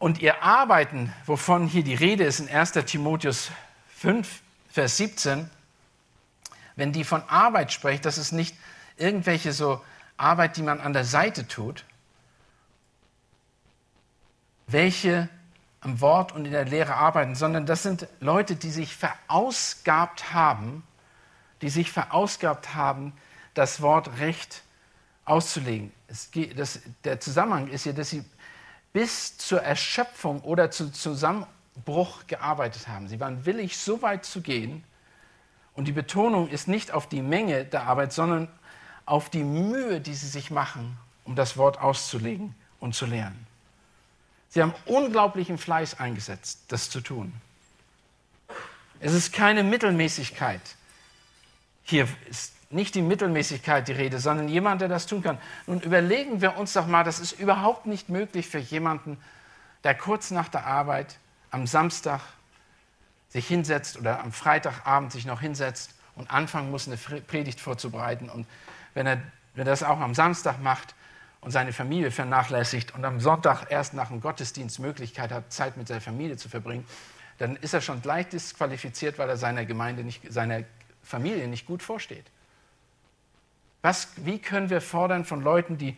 [0.05, 3.51] Und ihr Arbeiten, wovon hier die Rede ist in 1 Timotheus
[3.97, 5.49] 5, Vers 17,
[6.77, 8.55] wenn die von Arbeit spricht, das ist nicht
[8.99, 9.83] irgendwelche so
[10.19, 11.87] Arbeit, die man an der Seite tut,
[14.67, 15.31] welche
[15.81, 20.83] am Wort und in der Lehre arbeiten, sondern das sind Leute, die sich verausgabt haben,
[21.63, 23.15] die sich verausgabt haben,
[23.55, 24.65] das Wort recht
[25.25, 25.93] auszulegen.
[26.31, 28.23] Geht, das, der Zusammenhang ist hier, dass sie
[28.95, 33.09] bis zur Erschöpfung oder zu Zusammenbruch gearbeitet haben.
[33.09, 34.85] Sie waren willig, so weit zu gehen.
[35.75, 38.49] Und die Betonung ist nicht auf die Menge der Arbeit, sondern
[39.05, 43.47] auf die Mühe, die sie sich machen, um das Wort auszulegen und zu lernen.
[44.49, 47.33] Sie haben unglaublichen Fleiß eingesetzt, das zu tun.
[49.01, 50.63] Es ist keine Mittelmäßigkeit.
[51.83, 55.39] Hier ist nicht die Mittelmäßigkeit die Rede, sondern jemand, der das tun kann.
[55.67, 59.19] Nun überlegen wir uns doch mal, das ist überhaupt nicht möglich für jemanden,
[59.85, 61.19] der kurz nach der Arbeit
[61.51, 62.21] am Samstag
[63.29, 68.29] sich hinsetzt oder am Freitagabend sich noch hinsetzt und anfangen muss, eine Predigt vorzubereiten.
[68.29, 68.47] Und
[68.95, 69.21] wenn er,
[69.55, 70.95] wenn er das auch am Samstag macht
[71.41, 75.89] und seine Familie vernachlässigt und am Sonntag erst nach dem Gottesdienst Möglichkeit hat, Zeit mit
[75.89, 76.87] seiner Familie zu verbringen,
[77.39, 80.63] dann ist er schon gleich disqualifiziert, weil er seiner Gemeinde nicht, seiner
[81.03, 82.25] Familie nicht gut vorsteht.
[83.85, 85.95] Was, wie können wir fordern von Leuten, die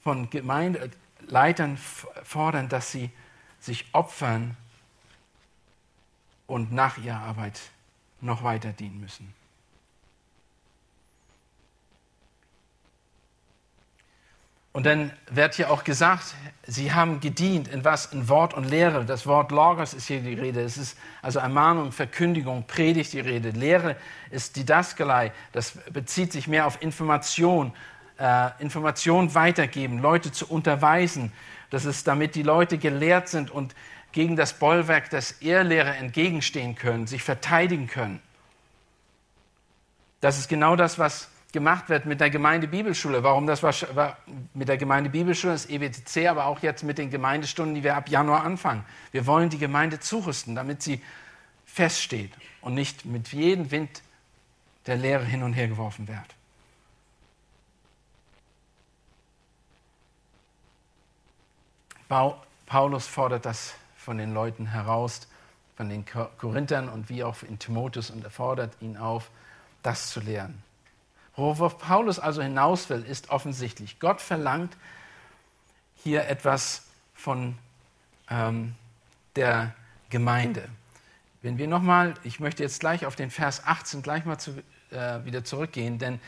[0.00, 3.12] von Gemeindeleitern fordern, dass sie
[3.60, 4.56] sich opfern
[6.48, 7.60] und nach ihrer Arbeit
[8.20, 9.32] noch weiter dienen müssen?
[14.72, 16.34] Und dann wird hier auch gesagt,
[16.66, 18.06] sie haben gedient in was?
[18.06, 19.04] In Wort und Lehre.
[19.04, 20.60] Das Wort Logos ist hier die Rede.
[20.60, 23.50] Es ist also Ermahnung, Verkündigung, Predigt die Rede.
[23.50, 23.96] Lehre
[24.30, 25.32] ist Didaskalei.
[25.52, 27.72] Das bezieht sich mehr auf Information,
[28.18, 31.32] äh, Information weitergeben, Leute zu unterweisen.
[31.70, 33.74] Das ist, damit die Leute gelehrt sind und
[34.12, 38.20] gegen das Bollwerk des Ehrlehre entgegenstehen können, sich verteidigen können.
[40.20, 43.22] Das ist genau das, was gemacht wird mit der Gemeindebibelschule.
[43.22, 44.16] Warum das war,
[44.54, 48.44] mit der Gemeindebibelschule, das EBTC, aber auch jetzt mit den Gemeindestunden, die wir ab Januar
[48.44, 48.84] anfangen.
[49.12, 51.02] Wir wollen die Gemeinde zurüsten, damit sie
[51.64, 54.02] feststeht und nicht mit jedem Wind
[54.86, 56.34] der Lehre hin und her geworfen wird.
[62.66, 65.28] Paulus fordert das von den Leuten heraus,
[65.76, 66.04] von den
[66.38, 69.30] Korinthern und wie auch in Timotheus und er fordert ihn auf,
[69.82, 70.62] das zu lehren.
[71.38, 74.00] Worauf Paulus also hinaus will, ist offensichtlich.
[74.00, 74.76] Gott verlangt
[75.94, 76.82] hier etwas
[77.14, 77.56] von
[78.28, 78.74] ähm,
[79.36, 79.72] der
[80.10, 80.68] Gemeinde.
[81.40, 84.50] Wenn wir nochmal, ich möchte jetzt gleich auf den Vers 18 gleich mal zu,
[84.90, 86.18] äh, wieder zurückgehen, denn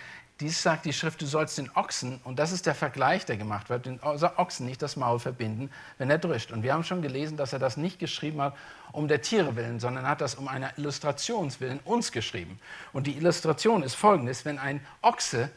[0.41, 3.69] dies sagt die Schrift, du sollst den Ochsen, und das ist der Vergleich, der gemacht
[3.69, 6.51] wird, den Ochsen nicht das Maul verbinden, wenn er drischt.
[6.51, 8.57] Und wir haben schon gelesen, dass er das nicht geschrieben hat
[8.93, 12.59] um der Tiere willen, sondern hat das um einer Illustrationswillen uns geschrieben.
[12.93, 15.51] Und die Illustration ist folgendes, wenn ein Ochse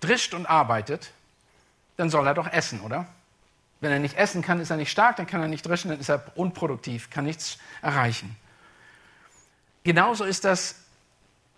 [0.00, 1.10] drischt und arbeitet,
[1.96, 3.06] dann soll er doch essen, oder?
[3.80, 5.98] Wenn er nicht essen kann, ist er nicht stark, dann kann er nicht drischen, dann
[5.98, 8.36] ist er unproduktiv, kann nichts erreichen.
[9.82, 10.76] Genauso ist das,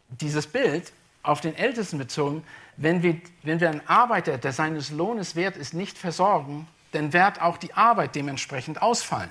[0.08, 0.92] dieses Bild
[1.24, 2.44] auf den Ältesten bezogen,
[2.76, 7.40] wenn wir, wenn wir einen Arbeiter, der seines Lohnes wert ist, nicht versorgen, dann wird
[7.40, 9.30] auch die Arbeit dementsprechend ausfallen.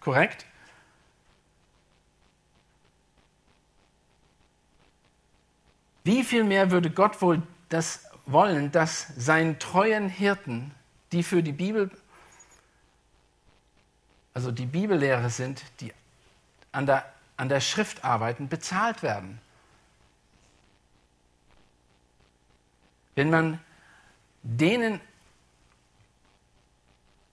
[0.00, 0.46] Korrekt?
[6.02, 10.74] Wie viel mehr würde Gott wohl das wollen, dass seinen treuen Hirten,
[11.12, 11.90] die für die Bibel,
[14.32, 15.92] also die Bibellehrer sind, die
[16.72, 17.04] an der,
[17.36, 19.40] an der Schrift arbeiten, bezahlt werden?
[23.18, 23.58] Wenn man
[24.44, 25.00] denen,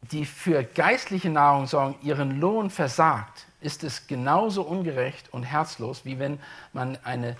[0.01, 6.17] die für geistliche Nahrung sorgen, ihren Lohn versagt, ist es genauso ungerecht und herzlos, wie
[6.17, 6.39] wenn
[6.73, 7.37] man eine,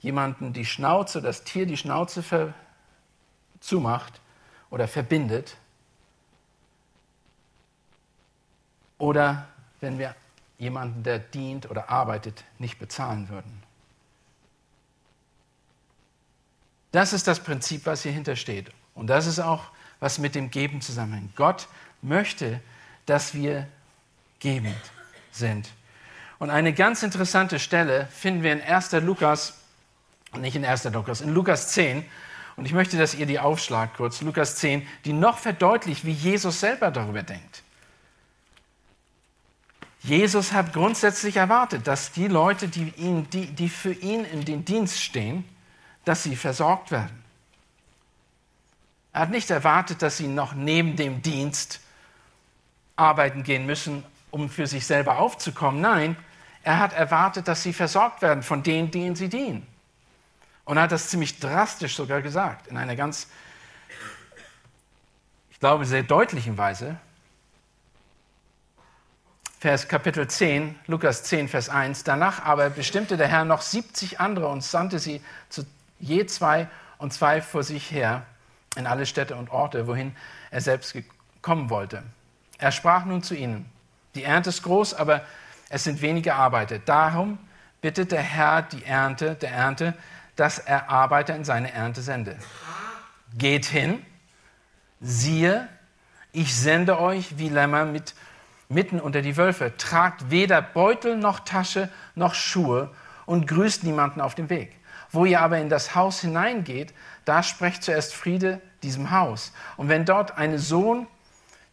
[0.00, 2.52] jemanden die Schnauze, das Tier die Schnauze ver,
[3.60, 4.20] zumacht
[4.68, 5.56] oder verbindet.
[8.98, 9.48] Oder
[9.80, 10.14] wenn wir
[10.58, 13.65] jemanden, der dient oder arbeitet, nicht bezahlen würden.
[16.92, 18.70] Das ist das Prinzip, was hier hintersteht.
[18.94, 19.64] Und das ist auch,
[20.00, 21.36] was mit dem Geben zusammenhängt.
[21.36, 21.68] Gott
[22.02, 22.60] möchte,
[23.06, 23.66] dass wir
[24.40, 24.76] gebend
[25.32, 25.68] sind.
[26.38, 28.92] Und eine ganz interessante Stelle finden wir in 1.
[28.92, 29.54] Lukas,
[30.38, 30.84] nicht in 1.
[30.84, 32.04] Lukas, in Lukas 10.
[32.56, 36.60] Und ich möchte, dass ihr die aufschlagt kurz, Lukas 10, die noch verdeutlicht, wie Jesus
[36.60, 37.62] selber darüber denkt.
[40.02, 44.64] Jesus hat grundsätzlich erwartet, dass die Leute, die, ihn, die, die für ihn in den
[44.64, 45.44] Dienst stehen,
[46.06, 47.22] dass sie versorgt werden.
[49.12, 51.80] Er hat nicht erwartet, dass sie noch neben dem Dienst
[52.94, 55.80] arbeiten gehen müssen, um für sich selber aufzukommen.
[55.80, 56.16] Nein,
[56.62, 59.66] er hat erwartet, dass sie versorgt werden von denen, denen sie dienen.
[60.64, 63.26] Und er hat das ziemlich drastisch sogar gesagt, in einer ganz,
[65.50, 66.98] ich glaube, sehr deutlichen Weise.
[69.58, 72.04] Vers Kapitel 10, Lukas 10, Vers 1.
[72.04, 75.64] Danach aber bestimmte der Herr noch 70 andere und sandte sie zu
[75.98, 76.68] je zwei
[76.98, 78.24] und zwei vor sich her
[78.76, 80.14] in alle Städte und Orte, wohin
[80.50, 80.96] er selbst
[81.42, 82.02] kommen wollte.
[82.58, 83.70] Er sprach nun zu ihnen,
[84.14, 85.22] die Ernte ist groß, aber
[85.68, 86.78] es sind wenige Arbeiter.
[86.78, 87.38] Darum
[87.80, 89.94] bittet der Herr die Ernte, der Ernte,
[90.36, 92.36] dass er Arbeiter in seine Ernte sende.
[93.36, 94.04] Geht hin,
[95.00, 95.68] siehe,
[96.32, 98.14] ich sende euch wie Lämmer mit
[98.68, 99.76] mitten unter die Wölfe.
[99.76, 102.90] Tragt weder Beutel noch Tasche noch Schuhe
[103.24, 104.72] und grüßt niemanden auf dem Weg.
[105.12, 106.92] Wo ihr aber in das Haus hineingeht,
[107.24, 109.52] da sprecht zuerst Friede diesem Haus.
[109.76, 111.06] Und wenn dort ein Sohn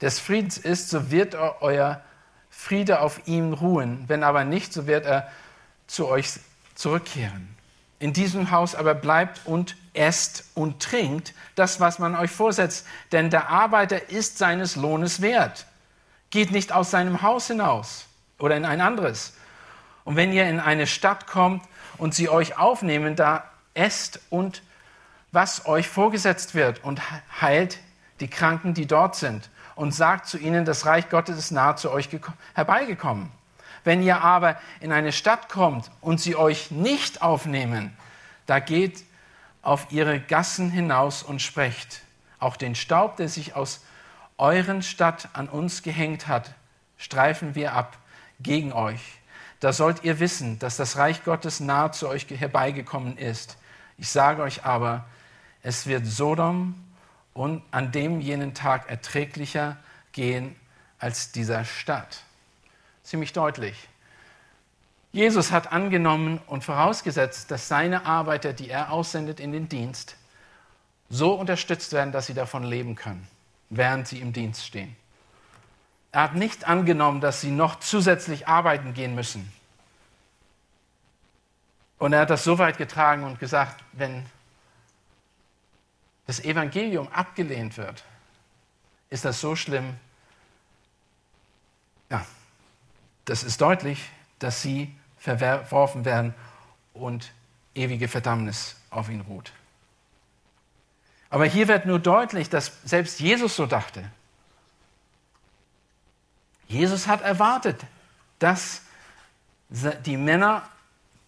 [0.02, 2.02] des Friedens ist, so wird euer
[2.50, 4.04] Friede auf ihm ruhen.
[4.08, 5.30] Wenn aber nicht, so wird er
[5.88, 6.30] zu euch
[6.76, 7.56] zurückkehren.
[8.00, 12.86] In diesem Haus aber bleibt und esst und trinkt das, was man euch vorsetzt.
[13.12, 15.66] Denn der Arbeiter ist seines Lohnes wert
[16.34, 18.08] geht nicht aus seinem Haus hinaus
[18.40, 19.34] oder in ein anderes.
[20.04, 21.64] Und wenn ihr in eine Stadt kommt
[22.04, 23.46] und sie euch aufnehmen, da
[23.76, 24.62] esst und
[25.32, 27.02] was euch vorgesetzt wird und
[27.42, 27.80] heilt
[28.20, 31.90] die Kranken, die dort sind und sagt zu ihnen, das Reich Gottes ist nahe zu
[31.90, 32.10] euch
[32.56, 33.32] herbeigekommen.
[33.86, 37.96] Wenn ihr aber in eine Stadt kommt und sie euch nicht aufnehmen,
[38.48, 39.06] da geht
[39.62, 42.02] auf ihre Gassen hinaus und sprecht.
[42.38, 43.80] Auch den Staub, der sich aus
[44.38, 46.54] euren Stadt an uns gehängt hat,
[46.98, 47.96] streifen wir ab
[48.42, 49.23] gegen euch.
[49.64, 53.56] Da sollt ihr wissen, dass das Reich Gottes nahe zu euch herbeigekommen ist.
[53.98, 55.06] Ich sage euch aber,
[55.62, 56.76] es wird Sodom
[57.34, 59.78] und an dem jenen Tag erträglicher
[60.12, 60.54] gehen
[61.00, 62.24] als dieser Stadt.
[63.04, 63.88] Ziemlich deutlich.
[65.14, 70.18] Jesus hat angenommen und vorausgesetzt, dass seine Arbeiter, die er aussendet in den Dienst,
[71.10, 73.26] so unterstützt werden, dass sie davon leben können
[73.76, 74.96] während sie im Dienst stehen.
[76.14, 79.52] Er hat nicht angenommen, dass sie noch zusätzlich arbeiten gehen müssen.
[81.98, 84.24] Und er hat das so weit getragen und gesagt, wenn
[86.28, 88.04] das Evangelium abgelehnt wird,
[89.10, 89.96] ist das so schlimm.
[92.12, 92.24] Ja,
[93.26, 94.08] das ist deutlich,
[94.38, 96.36] dass sie verworfen werden
[96.94, 97.32] und
[97.74, 99.52] ewige Verdammnis auf ihn ruht.
[101.32, 104.12] Aber hier wird nur deutlich, dass selbst Jesus so dachte.
[106.74, 107.80] Jesus hat erwartet,
[108.40, 108.82] dass
[109.70, 110.68] die Männer,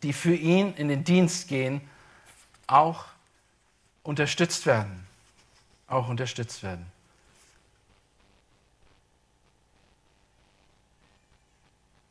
[0.02, 1.82] die für ihn in den Dienst gehen,
[2.66, 3.06] auch
[4.02, 5.06] unterstützt werden.
[5.88, 6.88] Auch unterstützt werden.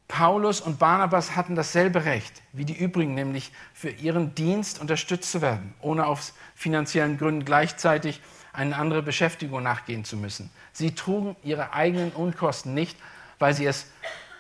[0.06, 5.42] Paulus und Barnabas hatten dasselbe Recht wie die übrigen, nämlich für ihren Dienst unterstützt zu
[5.42, 8.20] werden, ohne aus finanziellen Gründen gleichzeitig
[8.52, 10.50] eine andere Beschäftigung nachgehen zu müssen.
[10.72, 12.96] Sie trugen ihre eigenen Unkosten nicht,
[13.38, 13.86] weil sie es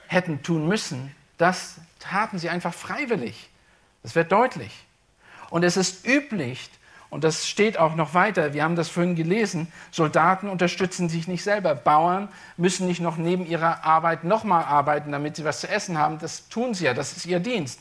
[0.06, 1.14] hätten tun müssen.
[1.38, 3.50] Das taten sie einfach freiwillig.
[4.02, 4.84] Das wird deutlich.
[5.50, 6.70] Und es ist üblich,
[7.14, 11.44] und das steht auch noch weiter, wir haben das vorhin gelesen, Soldaten unterstützen sich nicht
[11.44, 11.76] selber.
[11.76, 16.18] Bauern müssen nicht noch neben ihrer Arbeit nochmal arbeiten, damit sie was zu essen haben.
[16.18, 17.78] Das tun sie ja, das ist ihr Dienst.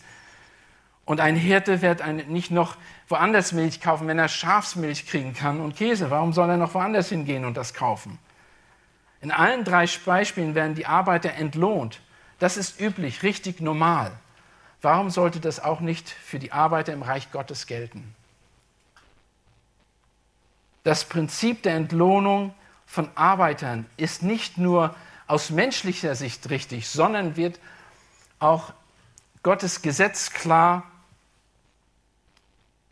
[1.05, 5.75] Und ein Hirte wird nicht noch woanders Milch kaufen, wenn er Schafsmilch kriegen kann und
[5.75, 6.11] Käse.
[6.11, 8.19] Warum soll er noch woanders hingehen und das kaufen?
[9.23, 12.01] In allen drei Beispielen werden die Arbeiter entlohnt.
[12.39, 14.11] Das ist üblich, richtig normal.
[14.81, 18.13] Warum sollte das auch nicht für die Arbeiter im Reich Gottes gelten?
[20.83, 22.53] Das Prinzip der Entlohnung
[22.85, 24.93] von Arbeitern ist nicht nur
[25.25, 27.61] aus menschlicher Sicht richtig, sondern wird
[28.39, 28.73] auch
[29.41, 30.83] Gottes Gesetz klar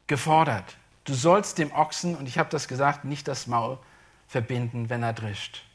[0.08, 0.78] gefordert.
[1.04, 3.78] Du sollst dem Ochsen, und ich habe das gesagt, nicht das Maul
[4.30, 5.66] verbinden, wenn er drischt.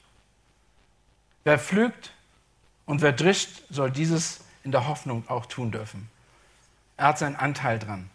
[1.47, 2.11] Wer pflügt
[2.86, 6.11] und wer drischt, soll dieses in der Hoffnung auch tun dürfen.
[6.97, 8.11] Er hat seinen Anteil dran.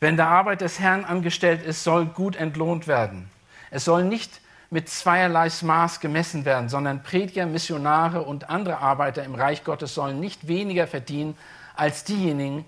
[0.00, 3.30] Wenn der Arbeit des Herrn angestellt ist, soll gut entlohnt werden.
[3.70, 9.34] Es soll nicht mit zweierlei Maß gemessen werden, sondern Prediger, Missionare und andere Arbeiter im
[9.34, 11.38] Reich Gottes sollen nicht weniger verdienen
[11.74, 12.66] als diejenigen,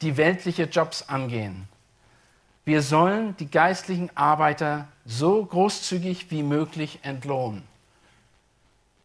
[0.00, 1.68] die weltliche Jobs angehen.
[2.66, 7.62] Wir sollen die geistlichen Arbeiter so großzügig wie möglich entlohnen.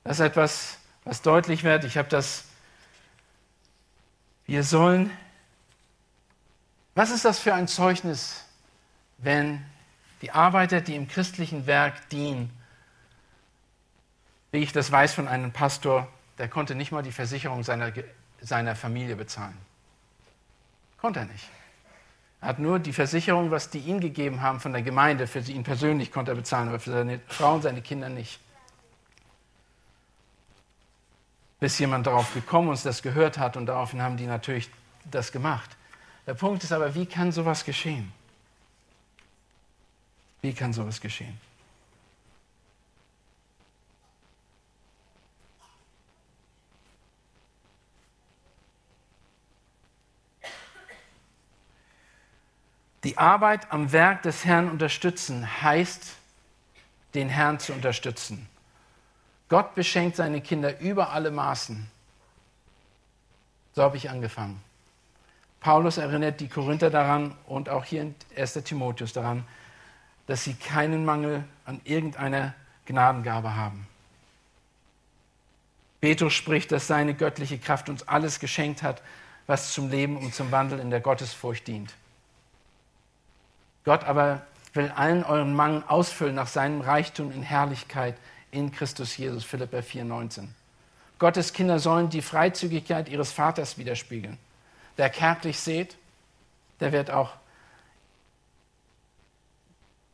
[0.03, 1.83] Das ist etwas, was deutlich wird.
[1.83, 2.45] Ich habe das.
[4.47, 5.11] Wir sollen.
[6.95, 8.43] Was ist das für ein Zeugnis,
[9.19, 9.63] wenn
[10.23, 12.49] die Arbeiter, die im christlichen Werk dienen,
[14.51, 16.07] wie ich das weiß von einem Pastor,
[16.39, 17.93] der konnte nicht mal die Versicherung seiner,
[18.41, 19.57] seiner Familie bezahlen.
[20.97, 21.47] Konnte er nicht.
[22.41, 25.63] Er hat nur die Versicherung, was die ihm gegeben haben von der Gemeinde, für ihn
[25.63, 28.39] persönlich konnte er bezahlen, aber für seine Frau und seine Kinder nicht.
[31.59, 34.71] Bis jemand darauf gekommen und das gehört hat und daraufhin haben die natürlich
[35.09, 35.69] das gemacht.
[36.25, 38.11] Der Punkt ist aber, wie kann sowas geschehen?
[40.41, 41.39] Wie kann sowas geschehen?
[53.03, 56.15] Die Arbeit am Werk des Herrn unterstützen heißt,
[57.13, 58.47] den Herrn zu unterstützen.
[59.49, 61.89] Gott beschenkt seine Kinder über alle Maßen.
[63.73, 64.61] So habe ich angefangen.
[65.59, 68.53] Paulus erinnert die Korinther daran und auch hier in 1.
[68.63, 69.45] Timotheus daran,
[70.27, 72.53] dass sie keinen Mangel an irgendeiner
[72.85, 73.87] Gnadengabe haben.
[75.99, 79.01] Petrus spricht, dass seine göttliche Kraft uns alles geschenkt hat,
[79.45, 81.93] was zum Leben und zum Wandel in der Gottesfurcht dient.
[83.83, 84.41] Gott aber
[84.73, 88.15] will allen euren Mangel ausfüllen nach seinem Reichtum in Herrlichkeit
[88.51, 90.47] in Christus Jesus, Philippa 4,19.
[91.19, 94.37] Gottes Kinder sollen die Freizügigkeit ihres Vaters widerspiegeln.
[94.97, 95.97] Wer kärglich sät,
[96.79, 97.33] der wird auch,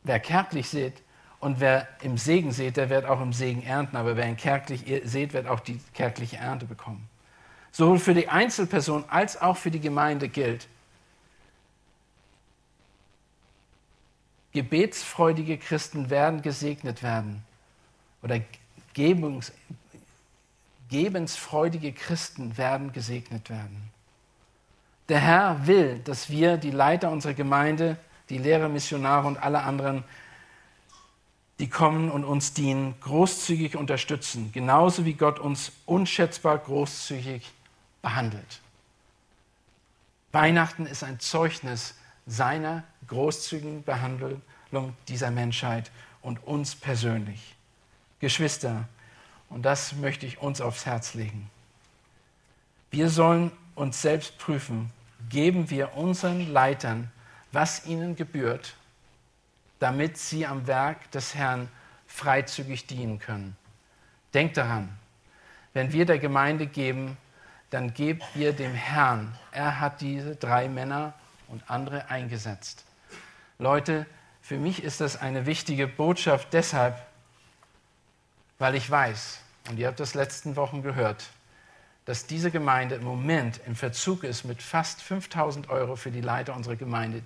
[0.02, 1.02] wer kärglich sät
[1.40, 3.96] und wer im Segen sät, der wird auch im Segen ernten.
[3.96, 7.08] Aber wer in kärglich sät, wird auch die kärgliche Ernte bekommen.
[7.72, 10.68] Sowohl für die Einzelperson als auch für die Gemeinde gilt,
[14.58, 17.44] gebetsfreudige Christen werden gesegnet werden.
[18.24, 18.40] Oder
[18.92, 19.52] gebens,
[20.90, 23.90] gebensfreudige Christen werden gesegnet werden.
[25.08, 27.98] Der Herr will, dass wir die Leiter unserer Gemeinde,
[28.30, 30.02] die Lehrer, Missionare und alle anderen,
[31.60, 37.48] die kommen und uns dienen, großzügig unterstützen, genauso wie Gott uns unschätzbar großzügig
[38.02, 38.60] behandelt.
[40.32, 41.94] Weihnachten ist ein Zeugnis
[42.28, 44.42] seiner großzügigen Behandlung
[45.08, 45.90] dieser Menschheit
[46.22, 47.56] und uns persönlich.
[48.20, 48.86] Geschwister,
[49.48, 51.50] und das möchte ich uns aufs Herz legen.
[52.90, 54.90] Wir sollen uns selbst prüfen,
[55.30, 57.10] geben wir unseren Leitern,
[57.52, 58.74] was ihnen gebührt,
[59.78, 61.68] damit sie am Werk des Herrn
[62.06, 63.56] freizügig dienen können.
[64.34, 64.90] Denkt daran,
[65.72, 67.16] wenn wir der Gemeinde geben,
[67.70, 69.34] dann gebt ihr dem Herrn.
[69.52, 71.14] Er hat diese drei Männer
[71.48, 72.84] und andere eingesetzt.
[73.58, 74.06] Leute,
[74.40, 76.96] für mich ist das eine wichtige Botschaft deshalb,
[78.58, 81.28] weil ich weiß, und ihr habt das letzten Wochen gehört,
[82.04, 86.56] dass diese Gemeinde im Moment im Verzug ist mit fast 5000 Euro für die Leiter
[86.56, 87.22] unserer Gemeinde,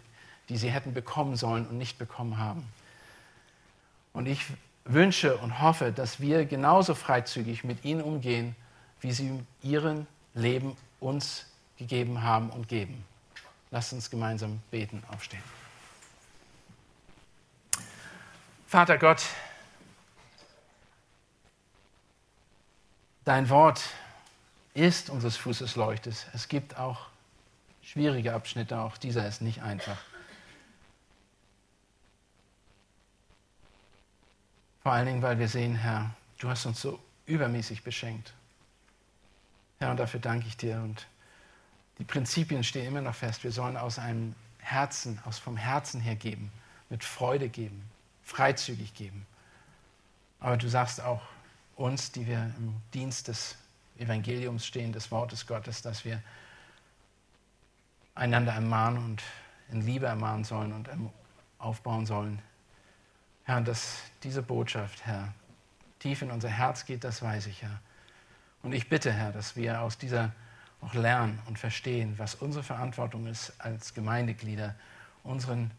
[0.48, 2.66] die sie hätten bekommen sollen und nicht bekommen haben.
[4.12, 4.44] Und ich
[4.84, 8.56] wünsche und hoffe, dass wir genauso freizügig mit ihnen umgehen,
[9.00, 11.46] wie sie ihren Leben uns
[11.76, 13.04] gegeben haben und geben.
[13.72, 15.42] Lasst uns gemeinsam beten, aufstehen.
[18.66, 19.22] Vater Gott,
[23.24, 23.82] dein Wort
[24.74, 26.26] ist unseres Fußes Leuchtes.
[26.34, 27.06] Es gibt auch
[27.82, 29.98] schwierige Abschnitte, auch dieser ist nicht einfach.
[34.82, 38.34] Vor allen Dingen, weil wir sehen, Herr, du hast uns so übermäßig beschenkt.
[39.78, 41.06] Herr, und dafür danke ich dir und
[42.02, 43.44] die Prinzipien stehen immer noch fest.
[43.44, 46.50] Wir sollen aus einem Herzen, aus vom Herzen her geben,
[46.90, 47.88] mit Freude geben,
[48.24, 49.24] freizügig geben.
[50.40, 51.22] Aber du sagst auch
[51.76, 53.56] uns, die wir im Dienst des
[53.98, 56.20] Evangeliums stehen, des Wortes Gottes, dass wir
[58.16, 59.22] einander ermahnen und
[59.70, 60.88] in Liebe ermahnen sollen und
[61.60, 62.42] aufbauen sollen.
[63.44, 65.32] Herr, dass diese Botschaft, Herr,
[66.00, 67.80] tief in unser Herz geht, das weiß ich, Herr.
[68.64, 70.32] Und ich bitte, Herr, dass wir aus dieser
[70.82, 74.74] auch lernen und verstehen, was unsere Verantwortung ist als Gemeindeglieder,
[75.22, 75.70] unseren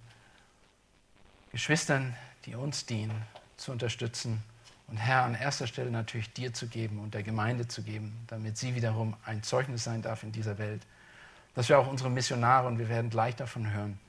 [1.51, 3.21] Geschwistern, die uns dienen,
[3.57, 4.43] zu unterstützen
[4.87, 8.57] und Herr an erster Stelle natürlich dir zu geben und der Gemeinde zu geben, damit
[8.57, 10.81] sie wiederum ein Zeugnis sein darf in dieser Welt.
[11.55, 13.99] Dass wir auch unsere Missionare, und wir werden gleich davon hören,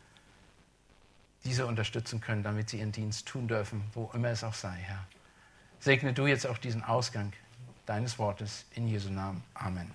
[1.44, 5.06] diese unterstützen können, damit sie ihren Dienst tun dürfen, wo immer es auch sei, Herr.
[5.78, 7.32] Segne du jetzt auch diesen Ausgang
[7.84, 9.44] deines Wortes in Jesu Namen.
[9.54, 9.90] Amen.